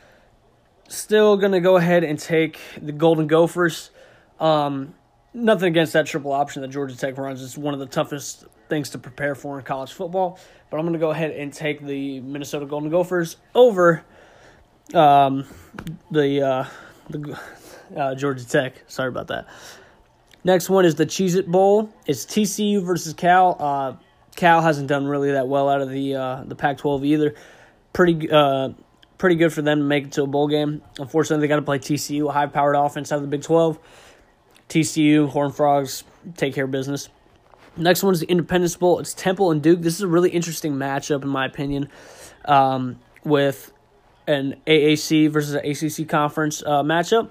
Still 0.89 1.37
gonna 1.37 1.61
go 1.61 1.77
ahead 1.77 2.03
and 2.03 2.19
take 2.19 2.59
the 2.81 2.91
Golden 2.91 3.27
Gophers. 3.27 3.91
Um, 4.39 4.95
nothing 5.33 5.69
against 5.69 5.93
that 5.93 6.05
triple 6.05 6.33
option 6.33 6.61
that 6.61 6.69
Georgia 6.69 6.97
Tech 6.97 7.17
runs. 7.17 7.41
It's 7.41 7.57
one 7.57 7.73
of 7.73 7.79
the 7.79 7.85
toughest 7.85 8.45
things 8.69 8.91
to 8.91 8.97
prepare 8.97 9.35
for 9.35 9.57
in 9.57 9.65
college 9.65 9.91
football. 9.91 10.39
But 10.69 10.77
I'm 10.77 10.83
going 10.83 10.93
to 10.93 10.99
go 10.99 11.09
ahead 11.09 11.31
and 11.31 11.51
take 11.51 11.83
the 11.83 12.19
Minnesota 12.21 12.65
Golden 12.65 12.89
Gophers 12.89 13.37
over 13.55 14.03
um, 14.93 15.45
the 16.11 16.41
uh, 16.41 16.65
the 17.09 17.39
uh, 17.95 18.15
Georgia 18.15 18.47
Tech. 18.47 18.75
Sorry 18.87 19.09
about 19.09 19.27
that. 19.27 19.47
Next 20.43 20.69
one 20.69 20.85
is 20.85 20.95
the 20.95 21.05
Cheez 21.05 21.35
It 21.35 21.49
Bowl. 21.49 21.93
It's 22.05 22.25
TCU 22.25 22.83
versus 22.83 23.13
Cal. 23.13 23.57
Uh, 23.59 23.95
Cal 24.35 24.61
hasn't 24.61 24.87
done 24.87 25.05
really 25.05 25.31
that 25.31 25.47
well 25.47 25.67
out 25.67 25.81
of 25.81 25.89
the 25.89 26.15
uh, 26.15 26.43
the 26.45 26.55
Pac-12 26.55 27.05
either. 27.05 27.35
Pretty 27.91 28.29
uh, 28.31 28.69
pretty 29.17 29.35
good 29.35 29.51
for 29.51 29.61
them 29.61 29.79
to 29.79 29.83
make 29.83 30.05
it 30.05 30.11
to 30.13 30.23
a 30.23 30.27
bowl 30.27 30.47
game. 30.47 30.81
Unfortunately, 30.97 31.41
they 31.41 31.49
got 31.49 31.57
to 31.57 31.61
play 31.61 31.79
TCU, 31.79 32.29
a 32.29 32.31
high-powered 32.31 32.75
offense 32.75 33.11
out 33.11 33.17
of 33.17 33.23
the 33.23 33.27
Big 33.27 33.41
12. 33.41 33.77
TCU, 34.69 35.27
Horn 35.27 35.51
Frogs 35.51 36.03
take 36.37 36.53
care 36.53 36.65
of 36.65 36.71
business. 36.71 37.09
Next 37.77 38.03
one 38.03 38.13
is 38.13 38.19
the 38.19 38.29
Independence 38.29 38.75
Bowl. 38.75 38.99
It's 38.99 39.13
Temple 39.13 39.51
and 39.51 39.61
Duke. 39.61 39.81
This 39.81 39.95
is 39.95 40.01
a 40.01 40.07
really 40.07 40.29
interesting 40.29 40.73
matchup, 40.73 41.23
in 41.23 41.29
my 41.29 41.45
opinion, 41.45 41.89
um, 42.45 42.99
with 43.23 43.71
an 44.27 44.55
AAC 44.67 45.29
versus 45.29 45.53
an 45.53 45.65
ACC 45.65 46.07
conference 46.07 46.61
uh, 46.63 46.83
matchup. 46.83 47.29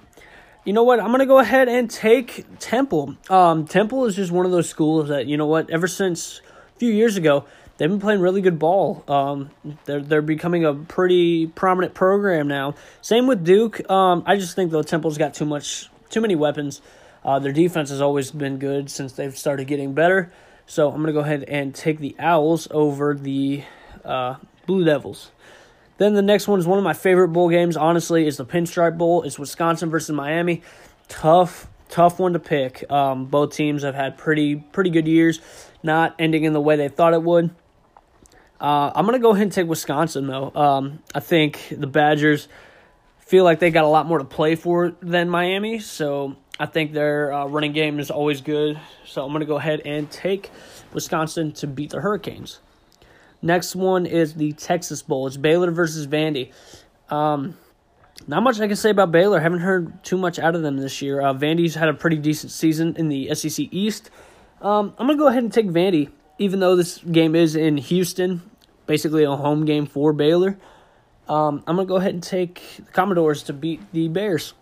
You 0.65 0.73
know 0.73 0.83
what? 0.83 1.01
I'm 1.01 1.09
going 1.09 1.21
to 1.21 1.27
go 1.27 1.39
ahead 1.39 1.69
and 1.69 1.91
take 1.91 2.45
Temple. 2.59 3.17
Um, 3.31 3.67
Temple 3.67 4.05
is 4.07 4.17
just 4.17 4.33
one 4.33 4.45
of 4.45 4.53
those 4.53 4.69
schools 4.69 5.09
that, 5.09 5.27
you 5.27 5.37
know 5.37 5.47
what, 5.47 5.71
ever 5.71 5.87
since 5.87 6.41
a 6.75 6.79
few 6.79 6.93
years 6.93 7.17
ago, 7.17 7.45
they've 7.77 7.89
been 7.89 8.01
playing 8.01 8.21
really 8.21 8.41
good 8.41 8.59
ball. 8.59 9.05
Um, 9.09 9.51
they're 9.87 10.03
they're 10.03 10.23
becoming 10.23 10.65
a 10.65 10.75
pretty 10.75 11.47
prominent 11.47 11.95
program 11.95 12.49
now. 12.49 12.75
Same 13.01 13.27
with 13.27 13.45
Duke. 13.45 13.89
Um, 13.91 14.23
I 14.27 14.37
just 14.37 14.57
think 14.57 14.71
the 14.71 14.83
Temple's 14.83 15.17
got 15.17 15.35
too 15.35 15.47
much, 15.47 15.89
too 16.11 16.21
many 16.21 16.35
weapons. 16.35 16.83
Uh, 17.29 17.39
their 17.39 17.53
defense 17.53 17.91
has 17.91 18.01
always 18.01 18.31
been 18.31 18.57
good 18.57 18.91
since 18.91 19.13
they've 19.13 19.37
started 19.37 19.67
getting 19.67 19.93
better. 19.93 20.33
So 20.65 20.91
I'm 20.91 21.03
gonna 21.03 21.13
go 21.13 21.21
ahead 21.21 21.45
and 21.45 21.75
take 21.75 21.99
the 21.99 22.17
Owls 22.19 22.69
over 22.71 23.13
the 23.13 23.65
uh, 24.03 24.37
Blue 24.65 24.83
Devils. 24.83 25.31
Then 25.99 26.15
the 26.15 26.23
next 26.23 26.49
one 26.49 26.59
is 26.59 26.67
one 26.67 26.79
of 26.79 26.85
my 26.85 26.95
favorite 26.95 27.29
bowl 27.29 27.51
games. 27.51 27.77
Honestly, 27.77 28.27
is 28.27 28.39
the 28.39 28.47
Pinstripe 28.47 28.97
Bowl. 28.97 29.25
It's 29.25 29.39
Wisconsin 29.39 29.91
versus 29.91 30.17
Miami. 30.17 30.63
Tough, 31.09 31.69
tough 31.91 32.19
one 32.19 32.33
to 32.33 32.39
pick. 32.39 32.91
Um, 32.91 33.27
both 33.27 33.53
teams 33.53 33.83
have 33.83 33.95
had 33.95 34.17
pretty 34.17 34.57
pretty 34.57 34.89
good 34.89 35.07
years, 35.07 35.43
not 35.83 36.15
ending 36.19 36.45
in 36.45 36.55
the 36.55 36.63
way 36.63 36.77
they 36.77 36.89
thought 36.89 37.13
it 37.13 37.23
would. 37.23 37.51
Uh, 38.59 38.91
I'm 38.95 39.05
gonna 39.05 39.19
go 39.19 39.33
ahead 39.33 39.43
and 39.43 39.53
take 39.53 39.67
Wisconsin 39.67 40.29
though. 40.29 40.51
Um, 40.55 41.03
I 41.15 41.21
think 41.21 41.75
the 41.77 41.87
Badgers 41.87 42.49
feel 43.19 43.45
like 43.45 43.59
they 43.59 43.71
got 43.71 43.85
a 43.85 43.89
lot 43.89 44.07
more 44.07 44.17
to 44.17 44.25
play 44.25 44.55
for 44.55 44.95
than 45.03 45.29
Miami, 45.29 45.79
so 45.79 46.35
I 46.59 46.67
think 46.67 46.93
their 46.93 47.33
uh, 47.33 47.47
running 47.47 47.73
game 47.73 47.99
is 47.99 48.11
always 48.11 48.41
good. 48.41 48.79
So 49.07 49.25
I'm 49.25 49.33
gonna 49.33 49.45
go 49.45 49.57
ahead 49.57 49.83
and 49.85 50.11
take 50.11 50.51
Wisconsin 50.93 51.53
to 51.53 51.67
beat 51.67 51.91
the 51.91 52.01
Hurricanes. 52.01 52.61
Next 53.41 53.77
one 53.77 54.07
is 54.07 54.35
the 54.35 54.53
Texas 54.53 55.03
Bowl. 55.03 55.27
It's 55.27 55.37
Baylor 55.37 55.71
versus 55.71 56.07
Vandy. 56.07 56.53
Um, 57.09 57.57
not 58.27 58.43
much 58.43 58.61
I 58.61 58.67
can 58.67 58.77
say 58.77 58.91
about 58.91 59.13
Baylor. 59.13 59.39
Haven't 59.39 59.61
heard 59.61 60.03
too 60.03 60.19
much 60.19 60.39
out 60.39 60.57
of 60.57 60.63
them 60.63 60.77
this 60.77 61.01
year. 61.01 61.21
Uh, 61.21 61.33
Vandy's 61.33 61.77
had 61.77 61.89
a 61.89 61.95
pretty 61.95 62.17
decent 62.17 62.51
season 62.51 62.97
in 62.97 63.09
the 63.09 63.33
SEC 63.35 63.69
East. 63.71 64.11
Um, 64.61 64.93
I'm 64.99 65.07
gonna 65.07 65.19
go 65.19 65.29
ahead 65.29 65.45
and 65.45 65.53
take 65.53 65.67
Vandy 65.67 66.11
even 66.39 66.61
though 66.61 66.77
this 66.77 66.99
game 66.99 67.35
is 67.35 67.57
in 67.57 67.77
Houston, 67.77 68.43
basically 68.87 69.25
a 69.25 69.37
home 69.37 69.65
game 69.65 69.87
for 69.87 70.13
Baylor, 70.13 70.57
um, 71.29 71.63
I'm 71.67 71.77
going 71.77 71.87
to 71.87 71.91
go 71.91 71.97
ahead 71.97 72.15
and 72.15 72.23
take 72.23 72.63
the 72.77 72.91
Commodores 72.93 73.43
to 73.45 73.53
beat 73.53 73.93
the 73.93 74.09
Bears. 74.09 74.55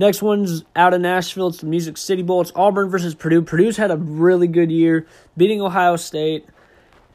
Next 0.00 0.22
one's 0.22 0.64
out 0.74 0.94
of 0.94 1.02
Nashville. 1.02 1.48
It's 1.48 1.58
the 1.58 1.66
Music 1.66 1.98
City 1.98 2.22
Bowl. 2.22 2.40
It's 2.40 2.52
Auburn 2.56 2.88
versus 2.88 3.14
Purdue. 3.14 3.42
Purdue's 3.42 3.76
had 3.76 3.90
a 3.90 3.98
really 3.98 4.46
good 4.46 4.72
year, 4.72 5.06
beating 5.36 5.60
Ohio 5.60 5.96
State, 5.96 6.46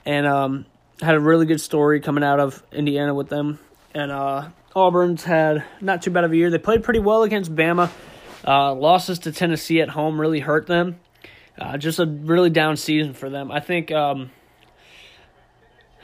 and 0.06 0.28
um, 0.28 0.68
had 1.02 1.16
a 1.16 1.20
really 1.20 1.48
good 1.48 1.60
story 1.60 2.00
coming 2.00 2.24
out 2.24 2.40
of 2.40 2.62
Indiana 2.72 3.16
with 3.16 3.28
them. 3.28 3.58
And 3.96 4.12
uh, 4.12 4.50
Auburn's 4.76 5.24
had 5.24 5.64
not 5.82 6.04
too 6.04 6.12
bad 6.12 6.26
of 6.26 6.32
a 6.32 6.38
year. 6.38 6.52
They 6.52 6.60
played 6.60 6.84
pretty 6.84 7.00
well 7.00 7.24
against 7.24 7.56
Bama. 7.56 7.90
Uh, 8.48 8.76
losses 8.76 9.18
to 9.18 9.32
Tennessee 9.32 9.82
at 9.82 9.90
home 9.90 10.22
really 10.22 10.40
hurt 10.40 10.68
them. 10.68 11.00
Uh, 11.58 11.80
just 11.80 11.98
a 11.98 12.06
really 12.06 12.52
down 12.52 12.78
season 12.78 13.16
for 13.16 13.32
them. 13.32 13.52
I 13.52 13.62
think 13.62 13.92
um, 13.92 14.30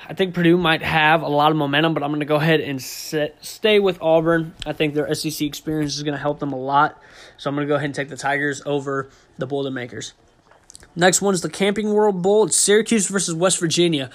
I 0.08 0.14
think 0.14 0.34
Purdue 0.34 0.58
might 0.58 0.82
have 0.82 1.22
a 1.22 1.28
lot 1.28 1.52
of 1.52 1.58
momentum, 1.58 1.94
but 1.94 2.04
I'm 2.04 2.10
going 2.10 2.22
to 2.22 2.26
go 2.26 2.36
ahead 2.36 2.60
and 2.60 2.82
sit, 2.82 3.38
stay 3.42 3.80
with 3.80 4.02
Auburn. 4.02 4.54
I 4.66 4.74
think 4.74 4.94
their 4.94 5.14
SEC 5.14 5.42
experience 5.42 5.96
is 5.96 6.04
going 6.04 6.14
to 6.14 6.20
help 6.20 6.40
them 6.40 6.54
a 6.54 6.58
lot. 6.58 7.00
So 7.38 7.50
I'm 7.50 7.56
going 7.56 7.68
to 7.68 7.72
go 7.72 7.76
ahead 7.76 7.86
and 7.86 7.96
take 7.96 8.10
the 8.10 8.18
Tigers 8.18 8.62
over 8.66 9.10
the 9.38 9.46
Boilermakers. 9.46 10.14
Next 10.96 11.22
one 11.22 11.34
is 11.34 11.42
the 11.42 11.50
Camping 11.50 11.94
World 11.94 12.22
Bowl. 12.22 12.46
It's 12.46 12.58
Syracuse 12.58 13.08
versus 13.08 13.36
West 13.36 13.60
Virginia. 13.60 14.10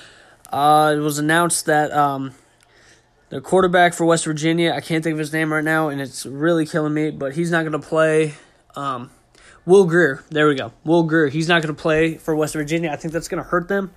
Uh, 0.50 0.94
it 0.96 1.00
was 1.00 1.18
announced 1.18 1.66
that 1.66 1.92
um, 1.92 2.32
the 3.28 3.40
quarterback 3.40 3.94
for 3.94 4.04
West 4.04 4.24
Virginia, 4.24 4.72
I 4.72 4.80
can't 4.80 5.02
think 5.02 5.14
of 5.14 5.18
his 5.18 5.32
name 5.32 5.52
right 5.52 5.64
now, 5.64 5.88
and 5.88 6.00
it's 6.00 6.26
really 6.26 6.66
killing 6.66 6.94
me, 6.94 7.10
but 7.10 7.34
he's 7.34 7.50
not 7.50 7.62
going 7.62 7.80
to 7.80 7.86
play. 7.86 8.34
Um, 8.74 9.10
Will 9.64 9.84
Grier, 9.84 10.24
There 10.30 10.46
we 10.46 10.54
go. 10.54 10.72
Will 10.84 11.04
Grier, 11.04 11.28
He's 11.28 11.48
not 11.48 11.62
going 11.62 11.74
to 11.74 11.80
play 11.80 12.16
for 12.16 12.36
West 12.36 12.54
Virginia. 12.54 12.90
I 12.90 12.96
think 12.96 13.12
that's 13.12 13.28
going 13.28 13.42
to 13.42 13.48
hurt 13.48 13.68
them 13.68 13.92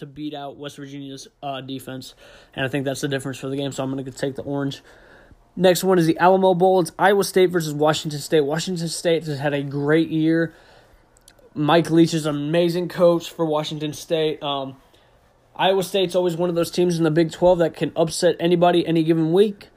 to 0.00 0.06
beat 0.06 0.34
out 0.34 0.56
West 0.56 0.76
Virginia's 0.76 1.28
uh, 1.42 1.60
defense, 1.60 2.14
and 2.54 2.64
I 2.66 2.68
think 2.68 2.84
that's 2.84 3.00
the 3.00 3.08
difference 3.08 3.38
for 3.38 3.48
the 3.48 3.56
game. 3.56 3.72
So 3.72 3.82
I'm 3.82 3.92
going 3.92 4.04
to 4.04 4.10
take 4.10 4.34
the 4.34 4.42
orange. 4.42 4.82
Next 5.56 5.82
one 5.82 5.98
is 5.98 6.06
the 6.06 6.18
Alamo 6.18 6.54
Bowl. 6.54 6.80
It's 6.80 6.92
Iowa 6.98 7.24
State 7.24 7.50
versus 7.50 7.74
Washington 7.74 8.20
State. 8.20 8.40
Washington 8.42 8.88
State 8.88 9.24
has 9.24 9.38
had 9.38 9.54
a 9.54 9.62
great 9.62 10.08
year. 10.08 10.52
Mike 11.54 11.90
Leach 11.90 12.14
is 12.14 12.26
an 12.26 12.36
amazing 12.36 12.88
coach 12.88 13.30
for 13.30 13.44
Washington 13.44 13.92
State. 13.92 14.42
Um, 14.42 14.76
Iowa 15.56 15.82
State's 15.82 16.14
always 16.14 16.36
one 16.36 16.48
of 16.48 16.54
those 16.54 16.70
teams 16.70 16.96
in 16.96 17.04
the 17.04 17.10
Big 17.10 17.32
12 17.32 17.58
that 17.58 17.76
can 17.76 17.92
upset 17.96 18.36
anybody 18.38 18.86
any 18.86 19.02
given 19.02 19.32
week. 19.32 19.68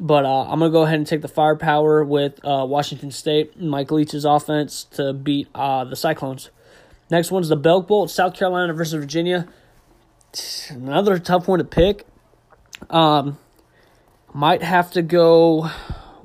But 0.00 0.24
uh, 0.24 0.42
I'm 0.42 0.58
going 0.58 0.72
to 0.72 0.72
go 0.72 0.82
ahead 0.82 0.96
and 0.96 1.06
take 1.06 1.22
the 1.22 1.28
firepower 1.28 2.02
with 2.02 2.44
uh, 2.44 2.66
Washington 2.68 3.12
State, 3.12 3.60
Mike 3.60 3.92
Leach's 3.92 4.24
offense 4.24 4.84
to 4.92 5.12
beat 5.12 5.48
uh, 5.54 5.84
the 5.84 5.94
Cyclones. 5.94 6.50
Next 7.10 7.30
one's 7.30 7.48
the 7.48 7.56
Belk 7.56 7.86
Bowl, 7.86 8.08
South 8.08 8.34
Carolina 8.34 8.72
versus 8.72 8.94
Virginia. 8.94 9.46
Another 10.70 11.18
tough 11.18 11.46
one 11.46 11.58
to 11.58 11.64
pick. 11.64 12.06
Um, 12.90 13.38
might 14.32 14.62
have 14.62 14.90
to 14.92 15.02
go 15.02 15.70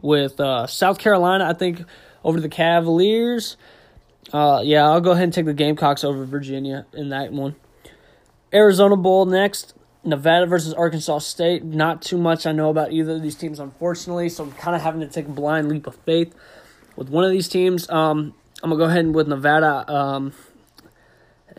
with 0.01 0.39
uh, 0.39 0.67
South 0.67 0.97
Carolina, 0.97 1.45
I 1.45 1.53
think, 1.53 1.83
over 2.23 2.39
the 2.39 2.49
Cavaliers. 2.49 3.57
Uh, 4.33 4.61
yeah, 4.63 4.85
I'll 4.85 5.01
go 5.01 5.11
ahead 5.11 5.25
and 5.25 5.33
take 5.33 5.45
the 5.45 5.53
Gamecocks 5.53 6.03
over 6.03 6.25
Virginia 6.25 6.85
in 6.93 7.09
that 7.09 7.31
one. 7.31 7.55
Arizona 8.53 8.95
Bowl 8.95 9.25
next. 9.25 9.75
Nevada 10.03 10.45
versus 10.45 10.73
Arkansas 10.73 11.19
State. 11.19 11.63
Not 11.63 12.01
too 12.01 12.17
much 12.17 12.45
I 12.45 12.51
know 12.51 12.69
about 12.69 12.93
either 12.93 13.15
of 13.15 13.21
these 13.21 13.35
teams, 13.35 13.59
unfortunately. 13.59 14.29
So 14.29 14.45
I'm 14.45 14.51
kind 14.53 14.75
of 14.75 14.81
having 14.81 15.01
to 15.01 15.07
take 15.07 15.27
a 15.27 15.31
blind 15.31 15.67
leap 15.67 15.87
of 15.87 15.95
faith 15.97 16.33
with 16.95 17.09
one 17.09 17.25
of 17.25 17.31
these 17.31 17.47
teams. 17.49 17.89
Um, 17.89 18.33
I'm 18.63 18.69
gonna 18.69 18.79
go 18.79 18.85
ahead 18.85 19.05
and 19.05 19.13
with 19.13 19.27
Nevada. 19.27 19.91
Um, 19.91 20.33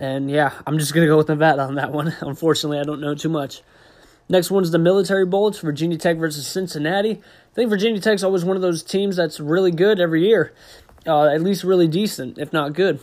and 0.01 0.31
yeah, 0.31 0.53
I'm 0.67 0.79
just 0.79 0.93
gonna 0.93 1.07
go 1.07 1.17
with 1.17 1.29
Nevada 1.29 1.63
on 1.63 1.77
that 1.77 1.93
one. 1.93 2.15
unfortunately, 2.21 2.81
I 2.81 2.83
don't 2.83 3.01
know 3.01 3.15
too 3.15 3.29
much. 3.29 3.63
Next 4.29 4.51
one's 4.51 4.71
the 4.71 4.79
Military 4.79 5.27
Bowl. 5.27 5.51
Virginia 5.51 5.99
Tech 5.99 6.17
versus 6.17 6.47
Cincinnati. 6.47 7.11
I 7.13 7.55
think 7.55 7.69
Virginia 7.69 8.01
Tech's 8.01 8.23
always 8.23 8.45
one 8.45 8.57
of 8.57 8.63
those 8.63 8.83
teams 8.83 9.17
that's 9.17 9.41
really 9.41 9.73
good 9.73 10.01
every 10.01 10.27
year, 10.27 10.55
uh, 11.07 11.27
at 11.27 11.43
least 11.43 11.65
really 11.65 11.89
decent, 11.89 12.39
if 12.39 12.53
not 12.53 12.73
good. 12.73 13.01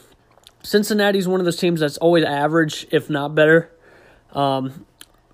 Cincinnati's 0.63 1.27
one 1.27 1.39
of 1.39 1.45
those 1.45 1.57
teams 1.57 1.81
that's 1.81 1.97
always 1.97 2.23
average, 2.23 2.87
if 2.91 3.09
not 3.09 3.35
better. 3.35 3.71
Um, 4.33 4.85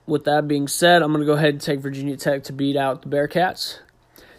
with 0.05 0.25
that 0.25 0.47
being 0.47 0.67
said, 0.67 1.01
I'm 1.01 1.11
going 1.11 1.21
to 1.21 1.25
go 1.25 1.37
ahead 1.37 1.51
and 1.51 1.61
take 1.61 1.79
Virginia 1.79 2.17
Tech 2.17 2.43
to 2.45 2.53
beat 2.53 2.75
out 2.75 3.03
the 3.03 3.09
Bearcats. 3.09 3.79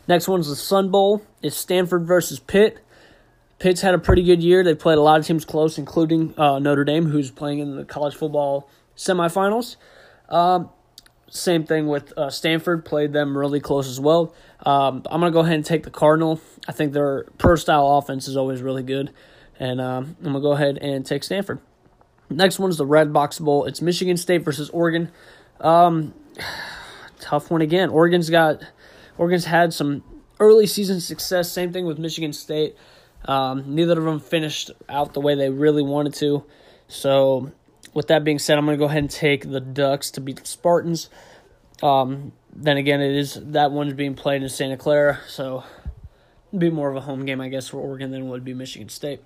Next 0.06 0.28
one's 0.28 0.48
the 0.48 0.56
Sun 0.56 0.90
Bowl. 0.90 1.22
It's 1.42 1.56
Stanford 1.56 2.06
versus 2.06 2.38
Pitt. 2.38 2.83
Pitt's 3.58 3.80
had 3.80 3.94
a 3.94 3.98
pretty 3.98 4.22
good 4.22 4.42
year. 4.42 4.62
They 4.64 4.74
played 4.74 4.98
a 4.98 5.00
lot 5.00 5.20
of 5.20 5.26
teams 5.26 5.44
close, 5.44 5.78
including 5.78 6.34
uh, 6.38 6.58
Notre 6.58 6.84
Dame, 6.84 7.06
who's 7.06 7.30
playing 7.30 7.60
in 7.60 7.76
the 7.76 7.84
college 7.84 8.14
football 8.14 8.68
semifinals. 8.96 9.76
Um, 10.28 10.70
same 11.30 11.64
thing 11.64 11.86
with 11.86 12.16
uh, 12.16 12.30
Stanford, 12.30 12.84
played 12.84 13.12
them 13.12 13.36
really 13.36 13.60
close 13.60 13.88
as 13.88 13.98
well. 13.98 14.34
Um, 14.64 15.02
I'm 15.10 15.20
going 15.20 15.32
to 15.32 15.36
go 15.36 15.40
ahead 15.40 15.54
and 15.54 15.64
take 15.64 15.82
the 15.82 15.90
Cardinal. 15.90 16.40
I 16.68 16.72
think 16.72 16.92
their 16.92 17.24
pro 17.38 17.56
style 17.56 17.98
offense 17.98 18.28
is 18.28 18.36
always 18.36 18.62
really 18.62 18.82
good. 18.82 19.12
And 19.58 19.80
um, 19.80 20.16
I'm 20.18 20.32
going 20.32 20.34
to 20.34 20.40
go 20.40 20.52
ahead 20.52 20.78
and 20.78 21.04
take 21.04 21.22
Stanford. 21.22 21.60
Next 22.30 22.58
one 22.58 22.70
is 22.70 22.76
the 22.76 22.86
Redbox 22.86 23.40
Bowl. 23.40 23.64
It's 23.64 23.82
Michigan 23.82 24.16
State 24.16 24.44
versus 24.44 24.70
Oregon. 24.70 25.10
Um, 25.60 26.14
tough 27.20 27.50
one 27.50 27.62
again. 27.62 27.90
Oregon's 27.90 28.30
got 28.30 28.62
Oregon's 29.18 29.44
had 29.44 29.72
some 29.72 30.02
early 30.40 30.66
season 30.66 31.00
success. 31.00 31.50
Same 31.50 31.72
thing 31.72 31.86
with 31.86 31.98
Michigan 31.98 32.32
State. 32.32 32.76
Um, 33.26 33.74
neither 33.74 33.98
of 33.98 34.04
them 34.04 34.20
finished 34.20 34.70
out 34.88 35.14
the 35.14 35.20
way 35.20 35.34
they 35.34 35.50
really 35.50 35.82
wanted 35.82 36.14
to. 36.14 36.44
So, 36.88 37.52
with 37.94 38.08
that 38.08 38.24
being 38.24 38.38
said, 38.38 38.58
I'm 38.58 38.66
going 38.66 38.76
to 38.76 38.82
go 38.82 38.86
ahead 38.86 39.02
and 39.02 39.10
take 39.10 39.50
the 39.50 39.60
Ducks 39.60 40.10
to 40.12 40.20
beat 40.20 40.36
the 40.36 40.46
Spartans. 40.46 41.08
Um, 41.82 42.32
then 42.54 42.76
again, 42.76 43.00
it 43.00 43.16
is 43.16 43.34
that 43.34 43.72
one's 43.72 43.94
being 43.94 44.14
played 44.14 44.42
in 44.42 44.48
Santa 44.48 44.76
Clara, 44.76 45.20
so 45.28 45.64
it'd 46.48 46.60
be 46.60 46.70
more 46.70 46.88
of 46.88 46.96
a 46.96 47.00
home 47.00 47.24
game, 47.24 47.40
I 47.40 47.48
guess, 47.48 47.68
for 47.68 47.78
Oregon 47.78 48.10
than 48.10 48.28
would 48.28 48.44
be 48.44 48.54
Michigan 48.54 48.88
State. 48.88 49.20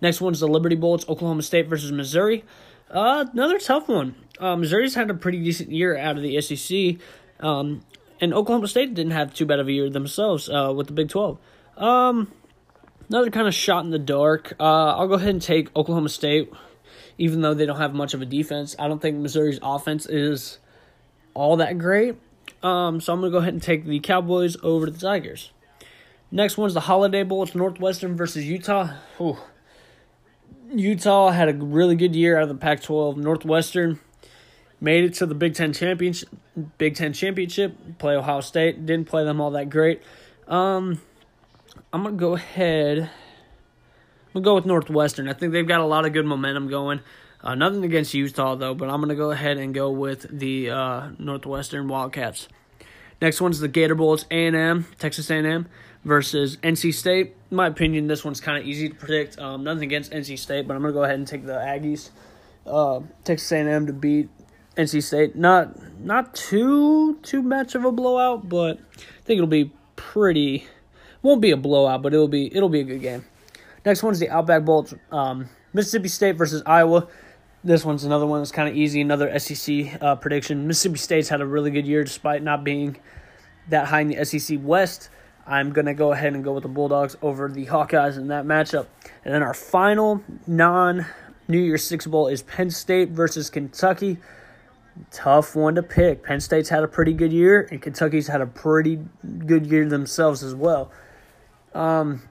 Next 0.00 0.20
one's 0.20 0.40
the 0.40 0.48
Liberty 0.48 0.76
Bowl. 0.76 0.94
It's 0.94 1.08
Oklahoma 1.08 1.42
State 1.42 1.68
versus 1.68 1.92
Missouri. 1.92 2.44
Uh, 2.90 3.26
another 3.32 3.58
tough 3.58 3.88
one. 3.88 4.14
Uh, 4.38 4.56
Missouri's 4.56 4.94
had 4.94 5.10
a 5.10 5.14
pretty 5.14 5.42
decent 5.42 5.70
year 5.70 5.96
out 5.96 6.16
of 6.16 6.22
the 6.22 6.40
SEC, 6.40 6.96
um, 7.40 7.82
and 8.20 8.32
Oklahoma 8.32 8.68
State 8.68 8.94
didn't 8.94 9.12
have 9.12 9.34
too 9.34 9.46
bad 9.46 9.60
of 9.60 9.68
a 9.68 9.72
year 9.72 9.90
themselves 9.90 10.48
uh, 10.48 10.72
with 10.74 10.86
the 10.86 10.92
Big 10.92 11.08
12. 11.08 11.38
Um, 11.76 12.32
another 13.08 13.30
kind 13.30 13.46
of 13.46 13.54
shot 13.54 13.84
in 13.84 13.90
the 13.90 13.98
dark. 13.98 14.54
Uh, 14.58 14.94
I'll 14.96 15.08
go 15.08 15.14
ahead 15.14 15.30
and 15.30 15.42
take 15.42 15.74
Oklahoma 15.76 16.08
State, 16.08 16.52
even 17.18 17.40
though 17.40 17.54
they 17.54 17.66
don't 17.66 17.78
have 17.78 17.94
much 17.94 18.14
of 18.14 18.22
a 18.22 18.26
defense. 18.26 18.74
I 18.78 18.88
don't 18.88 19.00
think 19.00 19.16
Missouri's 19.16 19.58
offense 19.62 20.06
is 20.06 20.58
all 21.34 21.56
that 21.56 21.78
great. 21.78 22.16
Um, 22.62 23.00
so 23.00 23.12
I'm 23.12 23.20
going 23.20 23.30
to 23.30 23.36
go 23.36 23.40
ahead 23.40 23.52
and 23.52 23.62
take 23.62 23.84
the 23.84 24.00
Cowboys 24.00 24.56
over 24.62 24.88
the 24.88 24.98
Tigers. 24.98 25.50
Next 26.30 26.56
one's 26.56 26.74
the 26.74 26.80
Holiday 26.80 27.22
Bowl. 27.22 27.42
It's 27.42 27.54
Northwestern 27.54 28.16
versus 28.16 28.44
Utah. 28.44 28.94
Ooh. 29.20 29.36
Utah 30.72 31.30
had 31.30 31.48
a 31.48 31.52
really 31.52 31.94
good 31.94 32.16
year 32.16 32.36
out 32.36 32.44
of 32.44 32.48
the 32.48 32.54
Pac-12. 32.56 33.16
Northwestern 33.18 34.00
made 34.80 35.04
it 35.04 35.14
to 35.14 35.26
the 35.26 35.34
Big 35.34 35.54
Ten 35.54 35.72
championship. 35.72 36.28
Big 36.78 36.96
Ten 36.96 37.12
championship. 37.12 37.98
Play 37.98 38.16
Ohio 38.16 38.40
State. 38.40 38.84
Didn't 38.86 39.06
play 39.06 39.24
them 39.24 39.40
all 39.40 39.52
that 39.52 39.70
great. 39.70 40.02
Um, 40.48 41.00
I'm 41.94 42.02
gonna 42.02 42.16
go 42.16 42.34
ahead. 42.34 42.98
I'm 42.98 43.08
gonna 44.32 44.44
go 44.44 44.56
with 44.56 44.66
Northwestern. 44.66 45.28
I 45.28 45.32
think 45.32 45.52
they've 45.52 45.64
got 45.66 45.78
a 45.78 45.86
lot 45.86 46.04
of 46.04 46.12
good 46.12 46.26
momentum 46.26 46.68
going. 46.68 46.98
Uh, 47.40 47.54
nothing 47.54 47.84
against 47.84 48.12
Utah 48.14 48.56
though, 48.56 48.74
but 48.74 48.90
I'm 48.90 49.00
gonna 49.00 49.14
go 49.14 49.30
ahead 49.30 49.58
and 49.58 49.72
go 49.72 49.92
with 49.92 50.26
the 50.28 50.70
uh, 50.70 51.10
Northwestern 51.20 51.86
Wildcats. 51.86 52.48
Next 53.22 53.40
one's 53.40 53.60
the 53.60 53.68
Gator 53.68 53.94
Bowl. 53.94 54.12
It's 54.12 54.26
A&M, 54.32 54.86
Texas 54.98 55.30
A&M 55.30 55.68
versus 56.04 56.56
NC 56.64 56.92
State. 56.92 57.36
In 57.52 57.58
my 57.58 57.68
opinion, 57.68 58.08
this 58.08 58.24
one's 58.24 58.40
kind 58.40 58.58
of 58.58 58.66
easy 58.66 58.88
to 58.88 58.94
predict. 58.96 59.38
Um, 59.38 59.62
nothing 59.62 59.84
against 59.84 60.10
NC 60.10 60.36
State, 60.36 60.66
but 60.66 60.74
I'm 60.74 60.82
gonna 60.82 60.94
go 60.94 61.04
ahead 61.04 61.20
and 61.20 61.28
take 61.28 61.46
the 61.46 61.52
Aggies. 61.52 62.10
Uh, 62.66 63.02
Texas 63.22 63.52
A&M 63.52 63.86
to 63.86 63.92
beat 63.92 64.30
NC 64.76 65.00
State. 65.00 65.36
Not 65.36 66.00
not 66.00 66.34
too 66.34 67.20
too 67.22 67.40
much 67.40 67.76
of 67.76 67.84
a 67.84 67.92
blowout, 67.92 68.48
but 68.48 68.78
I 68.78 69.22
think 69.22 69.38
it'll 69.38 69.46
be 69.46 69.70
pretty. 69.94 70.66
Won't 71.24 71.40
be 71.40 71.52
a 71.52 71.56
blowout, 71.56 72.02
but 72.02 72.12
it'll 72.12 72.28
be 72.28 72.54
it'll 72.54 72.68
be 72.68 72.80
a 72.80 72.84
good 72.84 73.00
game. 73.00 73.24
Next 73.86 74.02
one's 74.02 74.18
the 74.18 74.28
Outback 74.28 74.66
Bowl. 74.66 74.86
Um, 75.10 75.48
Mississippi 75.72 76.08
State 76.08 76.36
versus 76.36 76.62
Iowa. 76.66 77.08
This 77.64 77.82
one's 77.82 78.04
another 78.04 78.26
one 78.26 78.40
that's 78.40 78.52
kind 78.52 78.68
of 78.68 78.76
easy. 78.76 79.00
Another 79.00 79.38
SEC 79.38 80.02
uh, 80.02 80.16
prediction. 80.16 80.66
Mississippi 80.66 80.98
State's 80.98 81.30
had 81.30 81.40
a 81.40 81.46
really 81.46 81.70
good 81.70 81.86
year 81.86 82.04
despite 82.04 82.42
not 82.42 82.62
being 82.62 82.98
that 83.70 83.86
high 83.88 84.02
in 84.02 84.08
the 84.08 84.22
SEC 84.22 84.58
West. 84.62 85.08
I'm 85.46 85.72
going 85.72 85.86
to 85.86 85.94
go 85.94 86.12
ahead 86.12 86.34
and 86.34 86.44
go 86.44 86.52
with 86.52 86.62
the 86.62 86.68
Bulldogs 86.68 87.16
over 87.22 87.48
the 87.48 87.64
Hawkeyes 87.64 88.18
in 88.18 88.28
that 88.28 88.44
matchup. 88.44 88.86
And 89.24 89.32
then 89.32 89.42
our 89.42 89.54
final 89.54 90.22
non 90.46 91.06
New 91.48 91.58
Year's 91.58 91.84
Six 91.84 92.06
Bowl 92.06 92.28
is 92.28 92.42
Penn 92.42 92.68
State 92.68 93.10
versus 93.10 93.48
Kentucky. 93.48 94.18
Tough 95.10 95.56
one 95.56 95.74
to 95.76 95.82
pick. 95.82 96.22
Penn 96.22 96.40
State's 96.40 96.68
had 96.68 96.84
a 96.84 96.88
pretty 96.88 97.14
good 97.14 97.32
year, 97.32 97.66
and 97.70 97.80
Kentucky's 97.80 98.28
had 98.28 98.42
a 98.42 98.46
pretty 98.46 98.98
good 99.46 99.66
year 99.66 99.88
themselves 99.88 100.42
as 100.42 100.54
well. 100.54 100.92
Um, 101.74 102.22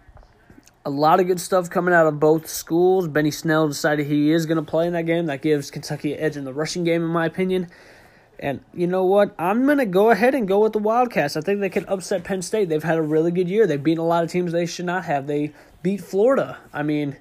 a 0.85 0.89
lot 0.89 1.19
of 1.19 1.27
good 1.27 1.39
stuff 1.39 1.69
coming 1.69 1.93
out 1.93 2.07
of 2.07 2.19
both 2.19 2.47
schools. 2.47 3.07
Benny 3.07 3.31
Snell 3.31 3.67
decided 3.67 4.07
he 4.07 4.31
is 4.31 4.45
going 4.45 4.57
to 4.57 4.69
play 4.69 4.87
in 4.87 4.93
that 4.93 5.05
game. 5.05 5.27
That 5.27 5.41
gives 5.41 5.71
Kentucky 5.71 6.13
an 6.13 6.19
edge 6.19 6.37
in 6.37 6.43
the 6.43 6.53
rushing 6.53 6.83
game, 6.83 7.03
in 7.03 7.09
my 7.09 7.25
opinion. 7.25 7.67
And 8.39 8.59
you 8.73 8.87
know 8.87 9.05
what? 9.05 9.33
I'm 9.39 9.65
going 9.65 9.77
to 9.77 9.85
go 9.85 10.09
ahead 10.09 10.35
and 10.35 10.47
go 10.47 10.59
with 10.59 10.73
the 10.73 10.79
Wildcats. 10.79 11.37
I 11.37 11.41
think 11.41 11.61
they 11.61 11.69
can 11.69 11.85
upset 11.85 12.25
Penn 12.25 12.41
State. 12.41 12.67
They've 12.67 12.83
had 12.83 12.97
a 12.97 13.01
really 13.01 13.31
good 13.31 13.47
year. 13.47 13.65
They've 13.65 13.81
beaten 13.81 14.03
a 14.03 14.07
lot 14.07 14.23
of 14.23 14.31
teams 14.31 14.51
they 14.51 14.65
should 14.65 14.85
not 14.85 15.05
have. 15.05 15.27
They 15.27 15.53
beat 15.81 16.01
Florida. 16.01 16.57
I 16.73 16.83
mean, 16.83 17.15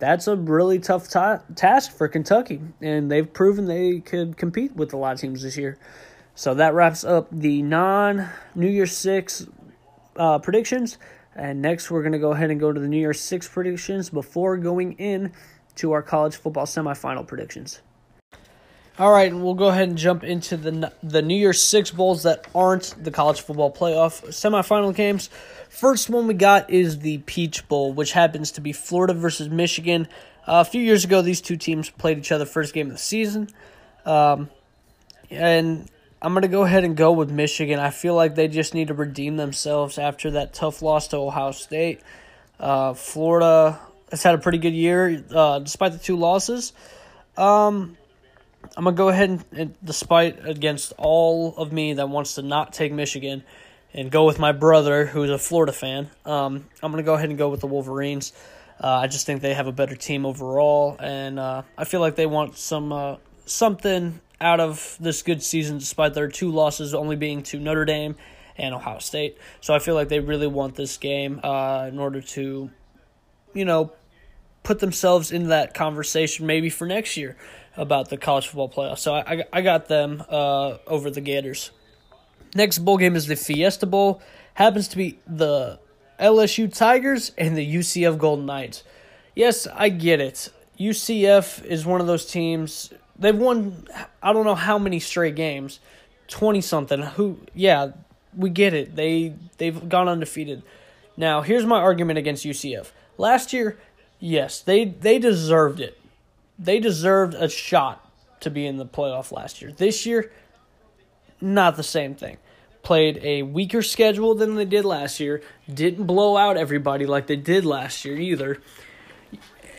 that's 0.00 0.26
a 0.26 0.34
really 0.34 0.80
tough 0.80 1.08
task 1.08 1.92
for 1.92 2.08
Kentucky. 2.08 2.60
And 2.80 3.10
they've 3.10 3.32
proven 3.32 3.66
they 3.66 4.00
could 4.00 4.36
compete 4.36 4.74
with 4.74 4.92
a 4.92 4.96
lot 4.96 5.12
of 5.12 5.20
teams 5.20 5.42
this 5.42 5.56
year. 5.56 5.78
So 6.34 6.54
that 6.54 6.74
wraps 6.74 7.04
up 7.04 7.28
the 7.30 7.62
non 7.62 8.28
New 8.56 8.68
Year's 8.68 8.96
Six 8.96 9.46
uh, 10.16 10.40
predictions. 10.40 10.98
And 11.40 11.62
next, 11.62 11.90
we're 11.90 12.02
going 12.02 12.12
to 12.12 12.18
go 12.18 12.32
ahead 12.32 12.50
and 12.50 12.60
go 12.60 12.70
to 12.70 12.78
the 12.78 12.86
New 12.86 12.98
Year's 12.98 13.18
Six 13.18 13.48
predictions 13.48 14.10
before 14.10 14.58
going 14.58 14.92
in 14.98 15.32
to 15.76 15.92
our 15.92 16.02
college 16.02 16.36
football 16.36 16.66
semifinal 16.66 17.26
predictions. 17.26 17.80
All 18.98 19.10
right, 19.10 19.32
and 19.32 19.42
we'll 19.42 19.54
go 19.54 19.68
ahead 19.68 19.88
and 19.88 19.96
jump 19.96 20.22
into 20.22 20.58
the 20.58 20.92
the 21.02 21.22
New 21.22 21.34
Year's 21.34 21.62
Six 21.62 21.92
bowls 21.92 22.24
that 22.24 22.46
aren't 22.54 22.94
the 23.02 23.10
college 23.10 23.40
football 23.40 23.72
playoff 23.72 24.22
semifinal 24.28 24.94
games. 24.94 25.30
First 25.70 26.10
one 26.10 26.26
we 26.26 26.34
got 26.34 26.68
is 26.68 26.98
the 26.98 27.16
Peach 27.24 27.66
Bowl, 27.68 27.94
which 27.94 28.12
happens 28.12 28.52
to 28.52 28.60
be 28.60 28.74
Florida 28.74 29.14
versus 29.14 29.48
Michigan. 29.48 30.08
Uh, 30.46 30.62
a 30.66 30.70
few 30.70 30.82
years 30.82 31.04
ago, 31.04 31.22
these 31.22 31.40
two 31.40 31.56
teams 31.56 31.88
played 31.88 32.18
each 32.18 32.32
other 32.32 32.44
first 32.44 32.74
game 32.74 32.88
of 32.88 32.92
the 32.92 32.98
season, 32.98 33.48
um, 34.04 34.50
and 35.30 35.88
I'm 36.22 36.34
gonna 36.34 36.48
go 36.48 36.62
ahead 36.62 36.84
and 36.84 36.96
go 36.96 37.12
with 37.12 37.30
Michigan. 37.30 37.78
I 37.78 37.90
feel 37.90 38.14
like 38.14 38.34
they 38.34 38.46
just 38.46 38.74
need 38.74 38.88
to 38.88 38.94
redeem 38.94 39.36
themselves 39.36 39.96
after 39.96 40.32
that 40.32 40.52
tough 40.52 40.82
loss 40.82 41.08
to 41.08 41.16
Ohio 41.16 41.52
State. 41.52 42.02
Uh, 42.58 42.92
Florida 42.92 43.80
has 44.10 44.22
had 44.22 44.34
a 44.34 44.38
pretty 44.38 44.58
good 44.58 44.74
year 44.74 45.24
uh, 45.34 45.60
despite 45.60 45.92
the 45.92 45.98
two 45.98 46.16
losses. 46.16 46.74
Um, 47.38 47.96
I'm 48.76 48.84
gonna 48.84 48.96
go 48.96 49.08
ahead 49.08 49.30
and, 49.30 49.44
and, 49.52 49.74
despite 49.82 50.46
against 50.46 50.92
all 50.98 51.56
of 51.56 51.72
me 51.72 51.94
that 51.94 52.10
wants 52.10 52.34
to 52.34 52.42
not 52.42 52.74
take 52.74 52.92
Michigan, 52.92 53.42
and 53.94 54.10
go 54.10 54.24
with 54.24 54.38
my 54.38 54.52
brother 54.52 55.06
who's 55.06 55.30
a 55.30 55.38
Florida 55.38 55.72
fan. 55.72 56.10
Um, 56.26 56.66
I'm 56.82 56.92
gonna 56.92 57.02
go 57.02 57.14
ahead 57.14 57.30
and 57.30 57.38
go 57.38 57.48
with 57.48 57.60
the 57.60 57.66
Wolverines. 57.66 58.34
Uh, 58.78 58.88
I 58.88 59.06
just 59.06 59.26
think 59.26 59.40
they 59.40 59.54
have 59.54 59.66
a 59.66 59.72
better 59.72 59.96
team 59.96 60.26
overall, 60.26 60.96
and 61.00 61.38
uh, 61.38 61.62
I 61.78 61.84
feel 61.84 62.00
like 62.00 62.16
they 62.16 62.26
want 62.26 62.58
some 62.58 62.92
uh, 62.92 63.16
something 63.46 64.20
out 64.40 64.60
of 64.60 64.96
this 65.00 65.22
good 65.22 65.42
season, 65.42 65.78
despite 65.78 66.14
their 66.14 66.28
two 66.28 66.50
losses 66.50 66.94
only 66.94 67.16
being 67.16 67.42
to 67.44 67.58
Notre 67.58 67.84
Dame 67.84 68.16
and 68.56 68.74
Ohio 68.74 68.98
State. 68.98 69.38
So 69.60 69.74
I 69.74 69.78
feel 69.78 69.94
like 69.94 70.08
they 70.08 70.20
really 70.20 70.46
want 70.46 70.74
this 70.74 70.96
game 70.96 71.40
uh, 71.42 71.86
in 71.88 71.98
order 71.98 72.20
to, 72.20 72.70
you 73.54 73.64
know, 73.64 73.92
put 74.62 74.78
themselves 74.78 75.32
in 75.32 75.48
that 75.48 75.74
conversation 75.74 76.46
maybe 76.46 76.70
for 76.70 76.86
next 76.86 77.16
year 77.16 77.36
about 77.76 78.10
the 78.10 78.16
college 78.16 78.46
football 78.46 78.68
playoff. 78.68 78.98
So 78.98 79.14
I, 79.14 79.44
I 79.52 79.62
got 79.62 79.88
them 79.88 80.22
uh, 80.28 80.78
over 80.86 81.10
the 81.10 81.20
Gators. 81.20 81.70
Next 82.54 82.78
bowl 82.78 82.98
game 82.98 83.16
is 83.16 83.26
the 83.26 83.36
Fiesta 83.36 83.86
Bowl. 83.86 84.20
Happens 84.54 84.88
to 84.88 84.96
be 84.96 85.18
the 85.26 85.78
LSU 86.18 86.72
Tigers 86.72 87.32
and 87.38 87.56
the 87.56 87.74
UCF 87.74 88.18
Golden 88.18 88.46
Knights. 88.46 88.84
Yes, 89.34 89.66
I 89.66 89.88
get 89.88 90.20
it. 90.20 90.50
UCF 90.78 91.64
is 91.64 91.86
one 91.86 92.00
of 92.00 92.06
those 92.06 92.26
teams. 92.26 92.92
They've 93.20 93.36
won 93.36 93.86
I 94.22 94.32
don't 94.32 94.44
know 94.44 94.54
how 94.54 94.78
many 94.78 94.98
straight 94.98 95.36
games, 95.36 95.78
twenty 96.26 96.60
something. 96.60 97.00
Who? 97.00 97.38
Yeah, 97.54 97.92
we 98.36 98.50
get 98.50 98.74
it. 98.74 98.96
They 98.96 99.34
they've 99.58 99.88
gone 99.88 100.08
undefeated. 100.08 100.62
Now 101.16 101.42
here's 101.42 101.66
my 101.66 101.78
argument 101.78 102.18
against 102.18 102.44
UCF. 102.44 102.90
Last 103.18 103.52
year, 103.52 103.78
yes, 104.18 104.60
they 104.60 104.86
they 104.86 105.18
deserved 105.18 105.80
it 105.80 106.00
they 106.60 106.78
deserved 106.78 107.34
a 107.34 107.48
shot 107.48 108.06
to 108.40 108.50
be 108.50 108.66
in 108.66 108.76
the 108.76 108.86
playoff 108.86 109.32
last 109.32 109.62
year. 109.62 109.72
This 109.72 110.04
year, 110.04 110.30
not 111.40 111.76
the 111.76 111.82
same 111.82 112.14
thing. 112.14 112.36
Played 112.82 113.20
a 113.22 113.42
weaker 113.42 113.82
schedule 113.82 114.34
than 114.34 114.54
they 114.54 114.64
did 114.64 114.84
last 114.84 115.20
year. 115.20 115.42
Didn't 115.72 116.04
blow 116.04 116.36
out 116.36 116.56
everybody 116.56 117.06
like 117.06 117.26
they 117.26 117.36
did 117.36 117.64
last 117.64 118.04
year 118.04 118.16
either. 118.16 118.60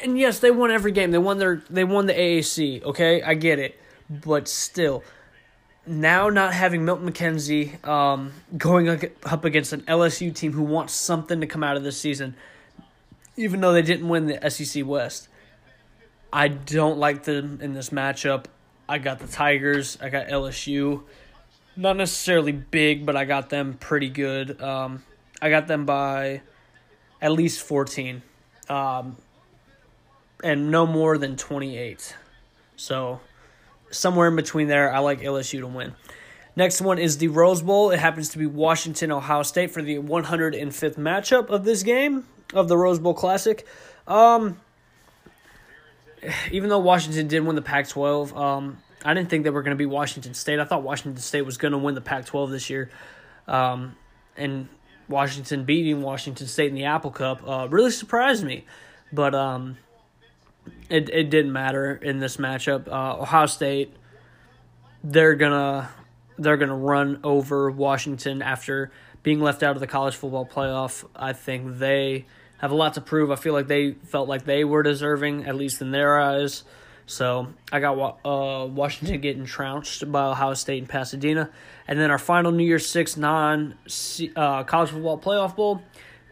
And 0.04 0.18
yes, 0.18 0.40
they 0.40 0.52
won 0.52 0.72
every 0.72 0.92
game. 0.92 1.12
They 1.12 1.18
won 1.18 1.38
their 1.38 1.64
they 1.70 1.84
won 1.84 2.06
the 2.06 2.14
AAC, 2.14 2.84
okay? 2.84 3.22
I 3.22 3.34
get 3.34 3.60
it. 3.60 3.80
But 4.10 4.48
still, 4.48 5.04
now 5.86 6.30
not 6.30 6.54
having 6.54 6.86
Milton 6.86 7.12
McKenzie 7.12 7.86
um, 7.88 8.34
going 8.58 8.90
up 9.24 9.46
against 9.46 9.74
an 9.74 9.82
LSU 9.82 10.34
team 10.34 10.54
who 10.54 10.64
wants 10.64 10.94
something 10.94 11.42
to 11.42 11.48
come 11.48 11.64
out 11.64 11.78
of 11.78 11.84
this 11.84 11.98
season, 11.98 12.36
even 13.38 13.62
though 13.62 13.74
they 13.74 13.82
didn't 13.82 14.08
win 14.08 14.28
the 14.28 14.50
SEC 14.50 14.86
West. 14.86 15.28
I 16.34 16.48
don't 16.48 16.98
like 16.98 17.24
them 17.24 17.60
in 17.62 17.74
this 17.74 17.90
matchup. 17.90 18.46
I 18.88 18.98
got 18.98 19.20
the 19.20 19.28
Tigers. 19.28 19.98
I 20.02 20.10
got 20.10 20.28
LSU. 20.28 21.04
Not 21.76 21.98
necessarily 21.98 22.52
big, 22.52 23.06
but 23.06 23.16
I 23.16 23.26
got 23.26 23.50
them 23.50 23.76
pretty 23.80 24.10
good. 24.10 24.62
Um, 24.62 25.04
I 25.42 25.50
got 25.50 25.68
them 25.68 25.86
by 25.86 26.42
at 27.22 27.32
least 27.32 27.62
14. 27.62 28.22
Um, 28.70 29.18
and 30.44 30.72
no 30.72 30.86
more 30.86 31.18
than 31.18 31.36
28. 31.36 32.16
So 32.76 33.20
somewhere 33.92 34.28
in 34.28 34.36
between 34.36 34.68
there, 34.68 34.94
I 34.94 35.00
like 35.00 35.22
LSU 35.22 35.60
to 35.60 35.68
win. 35.68 35.94
Next 36.56 36.82
one 36.82 37.00
is 37.00 37.18
the 37.18 37.30
Rose 37.30 37.62
Bowl. 37.62 37.92
It 37.92 38.00
happens 38.00 38.30
to 38.30 38.38
be 38.38 38.46
Washington, 38.46 39.12
Ohio 39.12 39.44
State 39.44 39.72
for 39.72 39.82
the 39.82 39.98
105th 39.98 40.98
matchup 40.98 41.50
of 41.50 41.64
this 41.64 41.84
game 41.84 42.26
of 42.54 42.68
the 42.68 42.78
Rose 42.78 43.00
Bowl 43.00 43.14
Classic. 43.14 43.66
Um, 44.08 44.60
even 46.52 46.70
though 46.70 46.80
Washington 46.80 47.28
did 47.28 47.46
win 47.46 47.56
the 47.56 47.62
Pac 47.62 47.88
12, 47.88 48.36
um, 48.36 48.78
I 49.04 49.14
didn't 49.14 49.30
think 49.30 49.44
they 49.44 49.50
were 49.50 49.64
going 49.64 49.76
to 49.76 49.80
be 49.80 49.86
Washington 49.86 50.34
State. 50.34 50.60
I 50.60 50.66
thought 50.66 50.84
Washington 50.84 51.22
State 51.22 51.44
was 51.44 51.58
going 51.58 51.72
to 51.72 51.78
win 51.78 51.96
the 51.96 52.02
Pac 52.02 52.26
12 52.26 52.52
this 52.52 52.70
year. 52.70 52.90
Um, 53.48 53.96
and 54.36 54.68
Washington 55.08 55.64
beating 55.64 56.02
Washington 56.02 56.48
State 56.48 56.70
in 56.70 56.76
the 56.76 56.86
Apple 56.86 57.12
Cup 57.12 57.48
uh, 57.48 57.68
really 57.70 57.92
surprised 57.92 58.44
me. 58.44 58.66
But 59.12 59.34
um, 59.34 59.78
it, 60.90 61.10
it 61.10 61.30
didn't 61.30 61.52
matter 61.52 61.96
in 61.96 62.20
this 62.20 62.38
matchup. 62.38 62.88
Uh, 62.88 63.22
Ohio 63.22 63.46
State, 63.46 63.94
they're 65.04 65.36
to 65.52 65.90
they're 66.38 66.58
to 66.70 66.76
run 66.76 67.20
over 67.24 67.70
Washington 67.70 68.42
after 68.42 68.92
being 69.24 69.40
left 69.40 69.64
out 69.64 69.76
of 69.76 69.80
the 69.80 69.88
college 69.88 70.16
football 70.16 70.46
playoff. 70.46 71.06
I 71.16 71.34
think 71.34 71.78
they 71.78 72.26
have 72.58 72.72
a 72.72 72.76
lot 72.76 72.96
to 72.96 73.02
prove. 73.02 73.32
I 73.32 73.36
feel 73.36 73.54
like 73.54 73.68
they 73.68 73.92
felt 73.92 74.28
like 74.28 74.46
they 74.46 74.64
were 74.64 74.84
deserving, 74.84 75.46
at 75.46 75.56
least 75.56 75.82
in 75.82 75.92
their 75.92 76.20
eyes. 76.20 76.64
So 77.06 77.48
I 77.72 77.80
got 77.80 78.20
uh, 78.26 78.66
Washington 78.68 79.20
getting 79.22 79.46
trounced 79.46 80.12
by 80.12 80.28
Ohio 80.28 80.54
State 80.54 80.80
and 80.80 80.90
Pasadena. 80.90 81.50
And 81.88 82.00
then 82.00 82.10
our 82.10 82.18
final 82.18 82.52
New 82.52 82.64
Year's 82.64 82.88
Six 82.88 83.18
non 83.18 83.76
uh, 84.36 84.64
college 84.64 84.92
football 84.92 85.20
playoff 85.20 85.56
bowl 85.56 85.82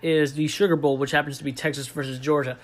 is 0.01 0.33
the 0.33 0.47
Sugar 0.47 0.75
Bowl, 0.75 0.97
which 0.97 1.11
happens 1.11 1.37
to 1.39 1.43
be 1.43 1.51
Texas 1.51 1.87
versus 1.87 2.19
Georgia. 2.19 2.57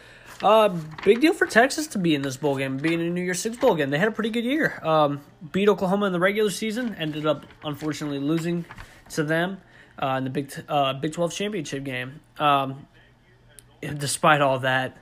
Uh, 0.43 0.69
big 1.04 1.21
deal 1.21 1.34
for 1.34 1.48
Texas 1.48 1.88
to 1.88 1.98
be 1.98 2.13
in 2.13 2.21
this 2.21 2.38
bowl 2.38 2.58
game, 2.58 2.78
being 2.78 3.00
a 3.00 3.10
New 3.10 3.21
Year's 3.21 3.39
Six 3.39 3.56
bowl 3.58 3.76
game. 3.76 3.89
They 3.89 3.98
had 3.98 4.10
a 4.10 4.12
pretty 4.12 4.30
good 4.30 4.43
year. 4.43 4.80
Um, 4.84 5.21
beat 5.52 5.69
Oklahoma 5.69 6.08
in 6.08 6.13
the 6.13 6.19
regular 6.19 6.50
season, 6.50 6.93
ended 6.95 7.26
up 7.26 7.45
unfortunately 7.63 8.19
losing 8.19 8.65
to 9.12 9.24
them 9.24 9.62
uh, 10.02 10.15
in 10.17 10.26
the 10.26 10.30
Big 10.30 10.52
uh, 10.67 10.93
Big 10.93 11.13
Twelve 11.13 11.34
championship 11.34 11.84
game. 11.84 12.19
Um, 12.38 12.88
despite 13.82 14.41
all 14.41 14.60
that, 14.60 14.98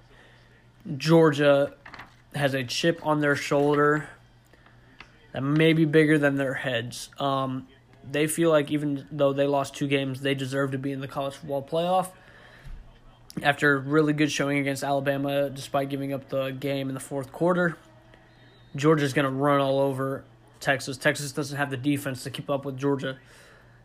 Georgia 0.97 1.73
has 2.35 2.53
a 2.53 2.63
chip 2.63 2.99
on 3.05 3.21
their 3.21 3.35
shoulder 3.35 4.09
that 5.31 5.41
may 5.41 5.73
be 5.73 5.85
bigger 5.85 6.17
than 6.17 6.35
their 6.35 6.53
heads. 6.53 7.09
Um, 7.19 7.67
they 8.09 8.27
feel 8.27 8.49
like 8.49 8.69
even 8.69 9.07
though 9.11 9.33
they 9.33 9.47
lost 9.47 9.75
two 9.75 9.87
games, 9.87 10.21
they 10.21 10.35
deserve 10.35 10.71
to 10.71 10.77
be 10.77 10.91
in 10.91 10.99
the 10.99 11.07
college 11.07 11.35
football 11.35 11.63
playoff. 11.63 12.09
After 13.41 13.79
really 13.79 14.13
good 14.13 14.31
showing 14.31 14.59
against 14.59 14.83
Alabama, 14.83 15.49
despite 15.49 15.89
giving 15.89 16.13
up 16.13 16.29
the 16.29 16.51
game 16.51 16.87
in 16.87 16.93
the 16.93 16.99
fourth 16.99 17.31
quarter, 17.31 17.77
Georgia's 18.75 19.13
going 19.13 19.25
to 19.25 19.31
run 19.31 19.59
all 19.59 19.79
over 19.79 20.23
Texas. 20.59 20.97
Texas 20.97 21.31
doesn't 21.31 21.57
have 21.57 21.71
the 21.71 21.77
defense 21.77 22.23
to 22.23 22.29
keep 22.29 22.49
up 22.49 22.63
with 22.63 22.77
Georgia, 22.77 23.17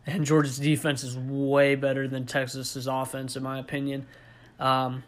and 0.05 0.23
Georgia's 0.23 0.59
defense 0.59 1.03
is 1.03 1.17
way 1.17 1.75
better 1.75 2.07
than 2.07 2.25
Texas's 2.25 2.87
offense, 2.87 3.35
in 3.35 3.43
my 3.43 3.59
opinion. 3.59 4.05
Um, 4.59 5.03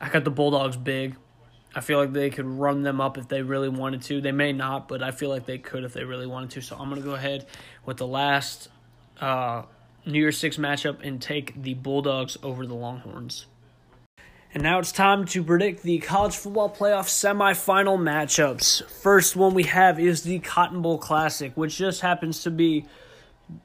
I 0.00 0.08
got 0.08 0.24
the 0.24 0.30
Bulldogs 0.30 0.76
big. 0.76 1.16
I 1.74 1.80
feel 1.80 1.98
like 1.98 2.12
they 2.12 2.30
could 2.30 2.46
run 2.46 2.82
them 2.82 3.00
up 3.00 3.16
if 3.16 3.28
they 3.28 3.42
really 3.42 3.68
wanted 3.68 4.02
to. 4.02 4.20
They 4.20 4.32
may 4.32 4.52
not, 4.52 4.88
but 4.88 5.02
I 5.02 5.10
feel 5.12 5.28
like 5.28 5.46
they 5.46 5.58
could 5.58 5.84
if 5.84 5.92
they 5.92 6.04
really 6.04 6.26
wanted 6.26 6.50
to. 6.50 6.60
So 6.60 6.76
I'm 6.76 6.88
going 6.88 7.00
to 7.00 7.06
go 7.06 7.14
ahead 7.14 7.46
with 7.86 7.96
the 7.96 8.06
last 8.06 8.68
uh, 9.20 9.62
New 10.04 10.18
Year's 10.18 10.38
Six 10.38 10.56
matchup 10.56 10.98
and 11.06 11.22
take 11.22 11.62
the 11.62 11.74
Bulldogs 11.74 12.36
over 12.42 12.66
the 12.66 12.74
Longhorns. 12.74 13.46
And 14.52 14.64
now 14.64 14.80
it's 14.80 14.90
time 14.90 15.26
to 15.26 15.44
predict 15.44 15.84
the 15.84 15.98
college 15.98 16.34
football 16.34 16.68
playoff 16.68 17.06
semifinal 17.06 17.96
matchups. 17.96 18.84
First 18.90 19.36
one 19.36 19.54
we 19.54 19.62
have 19.62 20.00
is 20.00 20.24
the 20.24 20.40
Cotton 20.40 20.82
Bowl 20.82 20.98
Classic, 20.98 21.52
which 21.54 21.76
just 21.76 22.00
happens 22.00 22.42
to 22.42 22.50
be 22.50 22.84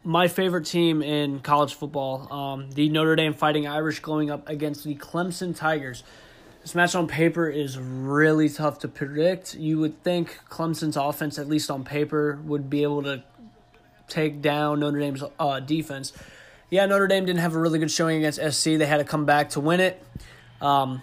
my 0.04 0.28
favorite 0.28 0.68
team 0.68 1.02
in 1.02 1.40
college 1.40 1.74
football. 1.74 2.32
Um, 2.32 2.70
the 2.70 2.88
Notre 2.90 3.16
Dame 3.16 3.34
Fighting 3.34 3.66
Irish 3.66 4.00
going 4.02 4.30
up 4.30 4.48
against 4.48 4.84
the 4.84 4.94
Clemson 4.94 5.56
Tigers. 5.56 6.04
This 6.62 6.76
match 6.76 6.94
on 6.94 7.08
paper 7.08 7.50
is 7.50 7.80
really 7.80 8.48
tough 8.48 8.78
to 8.80 8.88
predict. 8.88 9.56
You 9.56 9.80
would 9.80 10.04
think 10.04 10.38
Clemson's 10.50 10.98
offense, 10.98 11.40
at 11.40 11.48
least 11.48 11.72
on 11.72 11.84
paper, 11.84 12.40
would 12.44 12.70
be 12.70 12.84
able 12.84 13.02
to 13.04 13.24
take 14.08 14.40
down 14.40 14.82
Notre 14.82 15.00
Dame's 15.00 15.24
uh, 15.40 15.60
defense. 15.62 16.14
Yeah, 16.70 16.86
Notre 16.86 17.08
Dame 17.08 17.26
didn't 17.26 17.42
have 17.42 17.56
a 17.56 17.60
really 17.60 17.80
good 17.80 17.90
showing 17.90 18.18
against 18.18 18.40
SC. 18.54 18.64
They 18.78 18.86
had 18.86 18.98
to 18.98 19.04
come 19.04 19.26
back 19.26 19.50
to 19.52 19.60
win 19.60 19.80
it. 19.80 20.04
Um, 20.62 21.02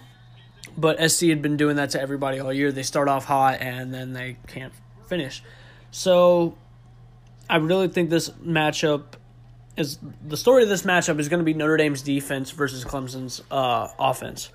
but 0.77 1.11
SC 1.11 1.27
had 1.27 1.41
been 1.41 1.57
doing 1.57 1.75
that 1.75 1.91
to 1.91 2.01
everybody 2.01 2.39
all 2.39 2.51
year. 2.51 2.71
They 2.71 2.83
start 2.83 3.07
off 3.07 3.25
hot 3.25 3.61
and 3.61 3.93
then 3.93 4.13
they 4.13 4.37
can't 4.47 4.73
finish. 5.07 5.43
So 5.91 6.57
I 7.49 7.57
really 7.57 7.87
think 7.87 8.09
this 8.09 8.29
matchup 8.29 9.03
is 9.77 9.97
the 10.25 10.37
story 10.37 10.63
of 10.63 10.69
this 10.69 10.83
matchup 10.83 11.19
is 11.19 11.29
going 11.29 11.39
to 11.39 11.43
be 11.43 11.53
Notre 11.53 11.77
Dame's 11.77 12.01
defense 12.01 12.51
versus 12.51 12.83
Clemson's 12.85 13.41
uh, 13.49 13.87
offense. 13.99 14.49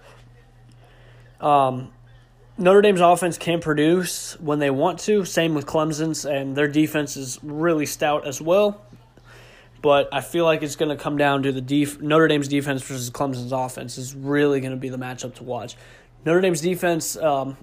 Um, 1.40 1.92
Notre 2.56 2.82
Dame's 2.82 3.00
offense 3.00 3.38
can 3.38 3.60
produce 3.60 4.38
when 4.40 4.58
they 4.58 4.70
want 4.70 4.98
to. 5.00 5.24
Same 5.24 5.54
with 5.54 5.66
Clemson's, 5.66 6.24
and 6.24 6.56
their 6.56 6.68
defense 6.68 7.16
is 7.16 7.38
really 7.42 7.86
stout 7.86 8.26
as 8.26 8.40
well. 8.40 8.80
But 9.80 10.08
I 10.12 10.20
feel 10.20 10.44
like 10.44 10.62
it's 10.62 10.76
going 10.76 10.96
to 10.96 11.02
come 11.02 11.16
down 11.16 11.44
to 11.44 11.52
the 11.52 11.60
def- 11.60 12.00
Notre 12.00 12.26
Dame's 12.26 12.48
defense 12.48 12.82
versus 12.82 13.10
Clemson's 13.10 13.52
offense 13.52 13.96
is 13.96 14.14
really 14.14 14.60
going 14.60 14.72
to 14.72 14.76
be 14.76 14.88
the 14.88 14.98
matchup 14.98 15.34
to 15.36 15.44
watch. 15.44 15.76
Notre 16.24 16.40
Dame's 16.40 16.60
defense, 16.60 17.16
um, 17.16 17.56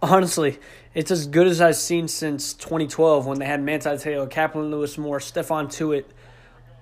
honestly, 0.00 0.58
it's 0.94 1.10
as 1.10 1.26
good 1.26 1.48
as 1.48 1.60
I've 1.60 1.76
seen 1.76 2.06
since 2.06 2.52
2012 2.54 3.26
when 3.26 3.38
they 3.38 3.46
had 3.46 3.62
Manti 3.62 3.90
Te'o, 3.90 4.28
Kapron 4.28 4.70
Lewis-Moore, 4.70 5.18
Stephon 5.18 5.66
Tuitt, 5.66 6.04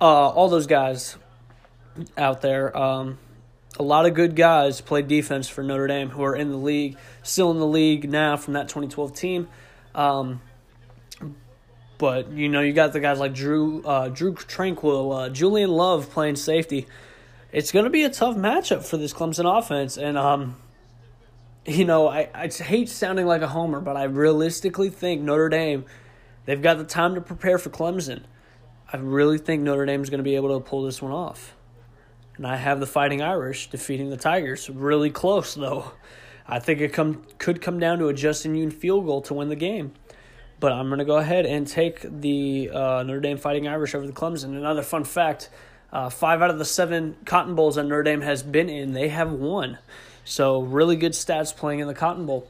uh, 0.00 0.04
all 0.04 0.48
those 0.48 0.66
guys 0.66 1.16
out 2.16 2.42
there. 2.42 2.76
Um, 2.76 3.18
a 3.78 3.82
lot 3.82 4.04
of 4.04 4.14
good 4.14 4.36
guys 4.36 4.80
played 4.80 5.08
defense 5.08 5.48
for 5.48 5.62
Notre 5.62 5.86
Dame 5.86 6.10
who 6.10 6.22
are 6.22 6.36
in 6.36 6.50
the 6.50 6.56
league, 6.56 6.98
still 7.22 7.50
in 7.50 7.58
the 7.58 7.66
league 7.66 8.10
now 8.10 8.36
from 8.36 8.54
that 8.54 8.68
2012 8.68 9.14
team. 9.14 9.48
Um, 9.94 10.40
but 12.00 12.32
you 12.32 12.48
know, 12.48 12.62
you 12.62 12.72
got 12.72 12.94
the 12.94 13.00
guys 13.00 13.20
like 13.20 13.34
Drew, 13.34 13.84
uh, 13.84 14.08
Drew 14.08 14.32
Tranquill, 14.34 15.26
uh, 15.26 15.28
Julian 15.28 15.70
Love 15.70 16.10
playing 16.10 16.36
safety. 16.36 16.86
It's 17.52 17.72
going 17.72 17.84
to 17.84 17.90
be 17.90 18.04
a 18.04 18.10
tough 18.10 18.36
matchup 18.36 18.84
for 18.84 18.96
this 18.96 19.12
Clemson 19.12 19.44
offense, 19.58 19.98
and 19.98 20.16
um, 20.16 20.56
you 21.66 21.84
know, 21.84 22.08
I, 22.08 22.30
I 22.34 22.48
hate 22.48 22.88
sounding 22.88 23.26
like 23.26 23.42
a 23.42 23.48
homer, 23.48 23.80
but 23.80 23.98
I 23.98 24.04
realistically 24.04 24.88
think 24.88 25.20
Notre 25.20 25.50
Dame, 25.50 25.84
they've 26.46 26.62
got 26.62 26.78
the 26.78 26.84
time 26.84 27.16
to 27.16 27.20
prepare 27.20 27.58
for 27.58 27.68
Clemson. 27.68 28.22
I 28.90 28.96
really 28.96 29.36
think 29.36 29.62
Notre 29.62 29.84
Dame 29.84 30.00
is 30.00 30.08
going 30.08 30.18
to 30.18 30.24
be 30.24 30.36
able 30.36 30.58
to 30.58 30.66
pull 30.66 30.82
this 30.82 31.02
one 31.02 31.12
off. 31.12 31.54
And 32.38 32.46
I 32.46 32.56
have 32.56 32.80
the 32.80 32.86
Fighting 32.86 33.20
Irish 33.20 33.68
defeating 33.68 34.08
the 34.08 34.16
Tigers. 34.16 34.70
Really 34.70 35.10
close, 35.10 35.54
though. 35.54 35.92
I 36.46 36.60
think 36.60 36.80
it 36.80 36.94
come 36.94 37.26
could 37.36 37.60
come 37.60 37.78
down 37.78 37.98
to 37.98 38.08
a 38.08 38.14
Justin 38.14 38.54
Yoon 38.54 38.72
field 38.72 39.04
goal 39.04 39.20
to 39.22 39.34
win 39.34 39.50
the 39.50 39.56
game. 39.56 39.92
But 40.60 40.72
I'm 40.72 40.88
going 40.88 40.98
to 40.98 41.04
go 41.04 41.16
ahead 41.16 41.46
and 41.46 41.66
take 41.66 42.02
the 42.02 42.70
uh, 42.70 43.02
Notre 43.02 43.20
Dame 43.20 43.38
Fighting 43.38 43.66
Irish 43.66 43.94
over 43.94 44.06
the 44.06 44.12
Clemson. 44.12 44.56
Another 44.56 44.82
fun 44.82 45.04
fact 45.04 45.48
uh, 45.92 46.10
five 46.10 46.42
out 46.42 46.50
of 46.50 46.58
the 46.58 46.64
seven 46.64 47.16
Cotton 47.24 47.54
Bowls 47.54 47.76
that 47.76 47.84
Notre 47.84 48.02
Dame 48.02 48.20
has 48.20 48.42
been 48.42 48.68
in, 48.68 48.92
they 48.92 49.08
have 49.08 49.32
won. 49.32 49.78
So, 50.24 50.60
really 50.60 50.96
good 50.96 51.12
stats 51.12 51.56
playing 51.56 51.80
in 51.80 51.88
the 51.88 51.94
Cotton 51.94 52.26
Bowl. 52.26 52.46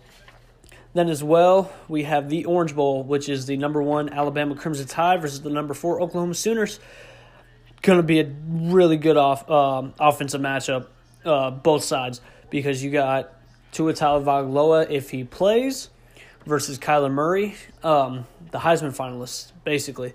Then, 0.93 1.09
as 1.09 1.23
well, 1.23 1.73
we 1.89 2.03
have 2.03 2.29
the 2.29 2.45
Orange 2.45 2.75
Bowl, 2.75 3.05
which 3.05 3.29
is 3.29 3.47
the 3.47 3.57
number 3.57 3.81
one 3.81 4.09
Alabama 4.11 4.57
Crimson 4.57 4.87
Tide 4.87 5.23
versus 5.23 5.41
the 5.41 5.51
number 5.51 5.73
four 5.73 6.03
Oklahoma 6.03 6.35
Sooners 6.35 6.81
going 7.83 7.99
to 7.99 8.03
be 8.03 8.21
a 8.21 8.31
really 8.49 8.97
good 8.97 9.17
off 9.17 9.49
um, 9.51 9.95
offensive 9.99 10.41
matchup, 10.41 10.87
uh, 11.25 11.51
both 11.51 11.85
sides, 11.85 12.21
because 12.51 12.83
you 12.83 12.91
got 12.91 13.33
Tua 13.73 13.93
Tagovailoa 13.93 14.91
if 14.91 15.11
he 15.11 15.25
plays 15.25 15.89
versus 16.47 16.79
Kyler 16.79 17.11
Murray, 17.11 17.55
um, 17.83 18.27
the 18.51 18.59
Heisman 18.59 18.97
finalist, 18.97 19.53
basically. 19.65 20.15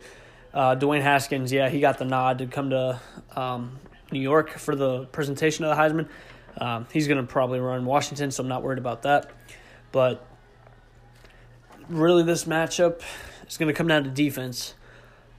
Uh, 0.54 0.76
Dwayne 0.76 1.02
Haskins, 1.02 1.52
yeah, 1.52 1.70
he 1.70 1.80
got 1.80 1.98
the 1.98 2.06
nod 2.06 2.40
to 2.40 2.48
come 2.48 2.70
to 2.70 3.00
um, 3.36 3.78
New 4.12 4.22
York 4.22 4.52
for 4.52 4.76
the 4.76 5.06
presentation 5.06 5.66
of 5.66 5.76
the 5.76 5.82
Heisman. 5.82 6.10
Um, 6.58 6.88
he's 6.94 7.08
going 7.08 7.20
to 7.20 7.28
probably 7.28 7.60
run 7.60 7.86
Washington, 7.86 8.32
so 8.32 8.42
I'm 8.42 8.50
not 8.50 8.64
worried 8.64 8.80
about 8.80 9.04
that. 9.04 9.32
But 9.92 10.26
really, 11.90 12.24
this 12.24 12.46
matchup 12.46 13.02
is 13.48 13.58
going 13.58 13.68
to 13.68 13.74
come 13.74 13.88
down 13.88 14.06
to 14.06 14.10
defense, 14.10 14.74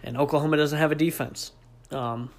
and 0.03 0.17
Oklahoma 0.17 0.57
doesn't 0.59 0.79
have 0.79 0.93
a 0.93 0.97
defense. 0.97 1.53
Um, 1.91 2.31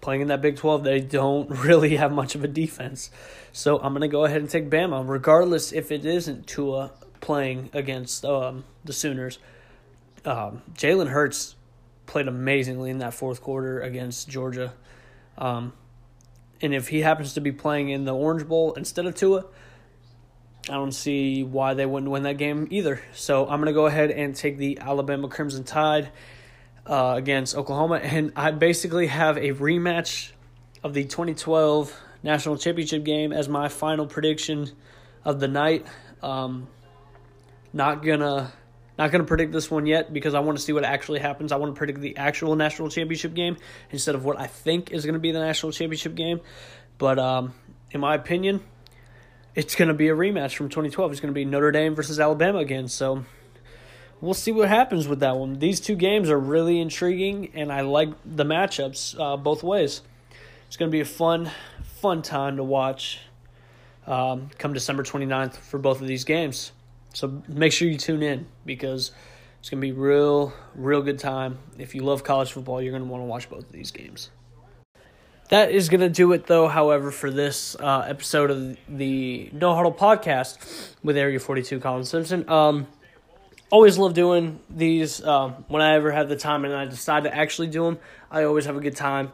playing 0.00 0.22
in 0.22 0.28
that 0.28 0.40
Big 0.40 0.56
12, 0.56 0.84
they 0.84 1.00
don't 1.00 1.50
really 1.64 1.96
have 1.96 2.12
much 2.12 2.34
of 2.34 2.44
a 2.44 2.48
defense. 2.48 3.10
So 3.52 3.78
I'm 3.78 3.92
going 3.92 4.02
to 4.02 4.08
go 4.08 4.24
ahead 4.24 4.40
and 4.40 4.48
take 4.48 4.70
Bama, 4.70 5.06
regardless 5.06 5.72
if 5.72 5.92
it 5.92 6.06
isn't 6.06 6.46
Tua 6.46 6.92
playing 7.22 7.70
against 7.72 8.26
um, 8.26 8.64
the 8.84 8.92
Sooners. 8.92 9.38
Um, 10.26 10.60
Jalen 10.74 11.08
Hurts 11.08 11.56
played 12.04 12.28
amazingly 12.28 12.90
in 12.90 12.98
that 12.98 13.14
fourth 13.14 13.40
quarter 13.40 13.80
against 13.80 14.28
Georgia. 14.28 14.74
Um, 15.38 15.72
and 16.60 16.74
if 16.74 16.88
he 16.88 17.00
happens 17.00 17.32
to 17.34 17.40
be 17.40 17.50
playing 17.50 17.88
in 17.88 18.04
the 18.04 18.14
Orange 18.14 18.46
Bowl 18.46 18.74
instead 18.74 19.06
of 19.06 19.14
Tua, 19.14 19.46
I 20.68 20.74
don't 20.74 20.92
see 20.92 21.42
why 21.42 21.74
they 21.74 21.86
wouldn't 21.86 22.10
win 22.10 22.24
that 22.24 22.36
game 22.36 22.68
either. 22.70 23.00
So 23.14 23.44
I'm 23.44 23.60
going 23.60 23.66
to 23.66 23.72
go 23.72 23.86
ahead 23.86 24.10
and 24.10 24.36
take 24.36 24.58
the 24.58 24.78
Alabama 24.80 25.28
Crimson 25.28 25.64
Tide 25.64 26.10
uh, 26.86 27.14
against 27.16 27.56
Oklahoma, 27.56 27.96
and 27.96 28.32
I 28.34 28.50
basically 28.50 29.06
have 29.06 29.36
a 29.36 29.52
rematch 29.52 30.32
of 30.82 30.94
the 30.94 31.04
2012 31.04 31.96
national 32.24 32.56
championship 32.56 33.04
game 33.04 33.32
as 33.32 33.48
my 33.48 33.68
final 33.68 34.06
prediction 34.06 34.70
of 35.24 35.40
the 35.40 35.48
night. 35.48 35.86
Um, 36.22 36.68
not 37.72 38.04
gonna 38.04 38.52
not 38.98 39.10
gonna 39.10 39.24
predict 39.24 39.52
this 39.52 39.70
one 39.70 39.86
yet 39.86 40.12
because 40.12 40.34
I 40.34 40.40
want 40.40 40.58
to 40.58 40.64
see 40.64 40.72
what 40.72 40.84
actually 40.84 41.20
happens. 41.20 41.52
I 41.52 41.56
want 41.56 41.74
to 41.74 41.78
predict 41.78 42.00
the 42.00 42.16
actual 42.16 42.56
national 42.56 42.90
championship 42.90 43.34
game 43.34 43.56
instead 43.90 44.14
of 44.14 44.24
what 44.24 44.38
I 44.38 44.46
think 44.46 44.90
is 44.90 45.04
going 45.04 45.14
to 45.14 45.20
be 45.20 45.32
the 45.32 45.40
national 45.40 45.72
championship 45.72 46.14
game. 46.14 46.40
But 46.98 47.18
um, 47.18 47.54
in 47.90 48.00
my 48.00 48.14
opinion, 48.14 48.62
it's 49.54 49.74
going 49.74 49.88
to 49.88 49.94
be 49.94 50.08
a 50.08 50.14
rematch 50.14 50.54
from 50.54 50.68
2012. 50.68 51.12
It's 51.12 51.20
going 51.20 51.32
to 51.32 51.34
be 51.34 51.44
Notre 51.44 51.72
Dame 51.72 51.94
versus 51.94 52.20
Alabama 52.20 52.58
again. 52.58 52.88
So 52.88 53.24
we'll 54.20 54.34
see 54.34 54.52
what 54.52 54.68
happens 54.68 55.08
with 55.08 55.20
that 55.20 55.36
one. 55.36 55.58
These 55.58 55.80
two 55.80 55.96
games 55.96 56.30
are 56.30 56.38
really 56.38 56.80
intriguing, 56.80 57.50
and 57.54 57.72
I 57.72 57.82
like 57.82 58.10
the 58.24 58.44
matchups 58.44 59.18
uh, 59.18 59.36
both 59.36 59.62
ways. 59.62 60.00
It's 60.66 60.76
going 60.76 60.90
to 60.90 60.92
be 60.92 61.00
a 61.00 61.04
fun, 61.04 61.50
fun 62.00 62.22
time 62.22 62.56
to 62.56 62.64
watch 62.64 63.20
um, 64.06 64.48
come 64.58 64.72
December 64.72 65.02
29th 65.02 65.56
for 65.56 65.78
both 65.78 66.00
of 66.00 66.06
these 66.06 66.24
games. 66.24 66.72
So 67.12 67.42
make 67.48 67.72
sure 67.72 67.88
you 67.88 67.98
tune 67.98 68.22
in 68.22 68.46
because 68.64 69.12
it's 69.60 69.70
going 69.70 69.80
to 69.80 69.86
be 69.86 69.92
real, 69.92 70.52
real 70.74 71.02
good 71.02 71.18
time. 71.18 71.58
If 71.78 71.94
you 71.94 72.02
love 72.02 72.24
college 72.24 72.52
football, 72.52 72.82
you're 72.82 72.92
going 72.92 73.04
to 73.04 73.08
want 73.08 73.22
to 73.22 73.26
watch 73.26 73.48
both 73.48 73.64
of 73.64 73.72
these 73.72 73.90
games. 73.90 74.30
That 75.50 75.70
is 75.70 75.88
going 75.88 76.00
to 76.00 76.08
do 76.08 76.32
it, 76.32 76.46
though, 76.46 76.66
however, 76.66 77.10
for 77.10 77.30
this 77.30 77.76
uh, 77.76 78.06
episode 78.08 78.50
of 78.50 78.76
the 78.88 79.50
No 79.52 79.74
Huddle 79.74 79.92
podcast 79.92 80.94
with 81.02 81.18
Area 81.18 81.38
42 81.38 81.78
Colin 81.78 82.04
Simpson. 82.04 82.48
Um, 82.48 82.86
always 83.70 83.98
love 83.98 84.14
doing 84.14 84.60
these. 84.70 85.22
Um, 85.22 85.64
when 85.68 85.82
I 85.82 85.94
ever 85.94 86.10
have 86.10 86.30
the 86.30 86.36
time 86.36 86.64
and 86.64 86.74
I 86.74 86.86
decide 86.86 87.24
to 87.24 87.34
actually 87.34 87.68
do 87.68 87.84
them, 87.84 87.98
I 88.30 88.44
always 88.44 88.64
have 88.64 88.76
a 88.76 88.80
good 88.80 88.96
time 88.96 89.32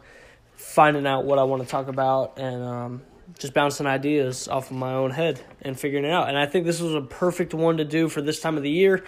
finding 0.56 1.06
out 1.06 1.24
what 1.24 1.38
I 1.38 1.44
want 1.44 1.62
to 1.62 1.68
talk 1.68 1.86
about 1.86 2.38
and 2.38 2.64
um, 2.64 3.02
just 3.38 3.52
bouncing 3.52 3.86
ideas 3.86 4.48
off 4.48 4.70
of 4.70 4.76
my 4.76 4.92
own 4.92 5.10
head 5.10 5.40
and 5.62 5.78
figuring 5.78 6.04
it 6.04 6.10
out. 6.10 6.28
And 6.28 6.38
I 6.38 6.46
think 6.46 6.64
this 6.64 6.80
was 6.80 6.94
a 6.94 7.00
perfect 7.00 7.54
one 7.54 7.76
to 7.76 7.84
do 7.84 8.08
for 8.08 8.22
this 8.22 8.40
time 8.40 8.56
of 8.56 8.62
the 8.62 8.70
year. 8.70 9.04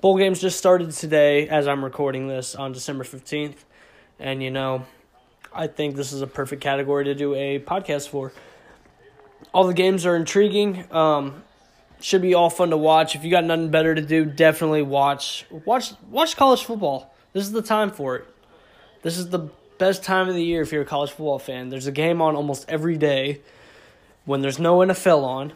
Bowl 0.00 0.18
games 0.18 0.40
just 0.40 0.58
started 0.58 0.90
today 0.92 1.48
as 1.48 1.66
I'm 1.66 1.84
recording 1.84 2.28
this 2.28 2.54
on 2.54 2.72
December 2.72 3.04
15th. 3.04 3.56
And, 4.18 4.42
you 4.42 4.50
know, 4.50 4.84
I 5.52 5.66
think 5.66 5.96
this 5.96 6.12
is 6.12 6.22
a 6.22 6.26
perfect 6.26 6.62
category 6.62 7.04
to 7.04 7.14
do 7.14 7.34
a 7.34 7.58
podcast 7.58 8.08
for. 8.08 8.32
All 9.52 9.64
the 9.64 9.74
games 9.74 10.04
are 10.06 10.16
intriguing. 10.16 10.84
Um, 10.92 11.42
should 12.00 12.22
be 12.22 12.34
all 12.34 12.50
fun 12.50 12.70
to 12.70 12.76
watch. 12.76 13.14
If 13.14 13.24
you 13.24 13.30
got 13.30 13.44
nothing 13.44 13.70
better 13.70 13.94
to 13.94 14.02
do, 14.02 14.24
definitely 14.24 14.82
watch 14.82 15.46
watch 15.64 15.92
watch 16.10 16.36
college 16.36 16.64
football. 16.64 17.14
This 17.32 17.44
is 17.44 17.52
the 17.52 17.62
time 17.62 17.90
for 17.90 18.16
it. 18.16 18.26
This 19.02 19.16
is 19.16 19.30
the 19.30 19.50
best 19.78 20.02
time 20.02 20.28
of 20.28 20.34
the 20.34 20.42
year 20.44 20.62
if 20.62 20.72
you're 20.72 20.82
a 20.82 20.86
college 20.86 21.10
football 21.10 21.38
fan. 21.38 21.68
There's 21.68 21.86
a 21.86 21.92
game 21.92 22.20
on 22.20 22.36
almost 22.36 22.66
every 22.68 22.96
day 22.96 23.40
when 24.24 24.40
there's 24.40 24.58
no 24.58 24.78
NFL 24.78 25.22
on. 25.22 25.52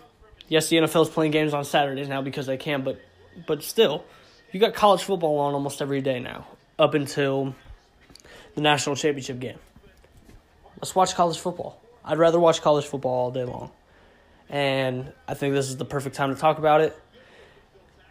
Yes, 0.49 0.69
the 0.69 0.77
NFL 0.77 1.03
is 1.03 1.09
playing 1.09 1.33
games 1.33 1.53
on 1.53 1.65
Saturdays 1.65 2.09
now 2.09 2.23
because 2.23 2.47
they 2.47 2.57
can, 2.57 2.83
but 2.83 3.01
but 3.47 3.63
still, 3.63 4.05
you 4.53 4.61
got 4.61 4.75
college 4.75 5.03
football 5.03 5.39
on 5.39 5.55
almost 5.55 5.83
every 5.83 6.01
day 6.01 6.19
now 6.21 6.47
up 6.79 6.95
until 6.95 7.55
the 8.55 8.61
national 8.61 8.97
championship 8.97 9.39
game. 9.39 9.59
Let's 10.77 10.95
watch 10.95 11.15
college 11.15 11.39
football. 11.39 11.81
I'd 12.05 12.19
rather 12.19 12.39
watch 12.39 12.63
college 12.63 12.87
football 12.87 13.13
all 13.13 13.31
day 13.31 13.45
long. 13.45 13.71
And 14.49 15.13
I 15.27 15.35
think 15.35 15.55
this 15.55 15.69
is 15.69 15.77
the 15.77 15.85
perfect 15.85 16.17
time 16.17 16.35
to 16.35 16.41
talk 16.41 16.59
about 16.59 16.81
it. 16.81 16.99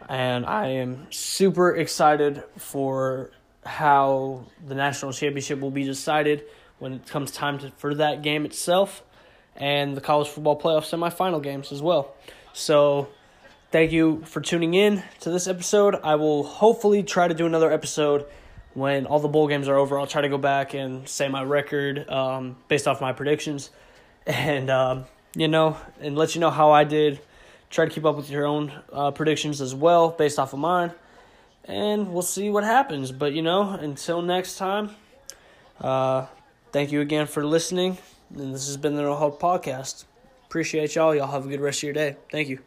And 0.08 0.46
I 0.46 0.68
am 0.68 1.08
super 1.10 1.74
excited 1.74 2.42
for 2.56 3.30
how 3.64 4.46
the 4.64 4.74
national 4.74 5.12
championship 5.12 5.60
will 5.60 5.70
be 5.70 5.84
decided 5.84 6.44
when 6.78 6.92
it 6.94 7.06
comes 7.06 7.30
time 7.30 7.58
to, 7.58 7.70
for 7.72 7.94
that 7.96 8.22
game 8.22 8.44
itself 8.44 9.02
and 9.58 9.96
the 9.96 10.00
college 10.00 10.28
football 10.28 10.58
playoff 10.58 10.88
semifinal 10.88 11.42
games 11.42 11.72
as 11.72 11.82
well. 11.82 12.14
So, 12.52 13.08
thank 13.70 13.92
you 13.92 14.22
for 14.24 14.40
tuning 14.40 14.74
in 14.74 15.02
to 15.20 15.30
this 15.30 15.46
episode. 15.46 15.96
I 16.02 16.14
will 16.14 16.44
hopefully 16.44 17.02
try 17.02 17.28
to 17.28 17.34
do 17.34 17.44
another 17.44 17.70
episode 17.70 18.24
when 18.74 19.06
all 19.06 19.18
the 19.18 19.28
bowl 19.28 19.48
games 19.48 19.68
are 19.68 19.76
over. 19.76 19.98
I'll 19.98 20.06
try 20.06 20.22
to 20.22 20.28
go 20.28 20.38
back 20.38 20.74
and 20.74 21.06
say 21.08 21.28
my 21.28 21.42
record 21.42 22.08
um, 22.08 22.56
based 22.68 22.86
off 22.86 23.00
my 23.00 23.12
predictions, 23.12 23.70
and 24.26 24.70
um, 24.70 25.04
you 25.34 25.48
know, 25.48 25.76
and 26.00 26.16
let 26.16 26.34
you 26.34 26.40
know 26.40 26.50
how 26.50 26.70
I 26.70 26.84
did. 26.84 27.20
Try 27.70 27.84
to 27.84 27.90
keep 27.90 28.06
up 28.06 28.16
with 28.16 28.30
your 28.30 28.46
own 28.46 28.72
uh, 28.92 29.10
predictions 29.10 29.60
as 29.60 29.74
well 29.74 30.10
based 30.10 30.38
off 30.38 30.54
of 30.54 30.58
mine, 30.58 30.92
and 31.64 32.12
we'll 32.12 32.22
see 32.22 32.48
what 32.48 32.64
happens. 32.64 33.12
But 33.12 33.34
you 33.34 33.42
know, 33.42 33.70
until 33.70 34.22
next 34.22 34.56
time, 34.56 34.92
uh, 35.80 36.26
thank 36.72 36.92
you 36.92 37.00
again 37.02 37.26
for 37.26 37.44
listening. 37.44 37.98
And 38.34 38.54
this 38.54 38.66
has 38.66 38.76
been 38.76 38.96
the 38.96 39.02
No 39.02 39.14
Hope 39.14 39.40
Podcast. 39.40 40.04
Appreciate 40.46 40.94
y'all. 40.94 41.14
Y'all 41.14 41.30
have 41.30 41.46
a 41.46 41.48
good 41.48 41.60
rest 41.60 41.80
of 41.80 41.82
your 41.84 41.92
day. 41.94 42.16
Thank 42.30 42.48
you. 42.48 42.60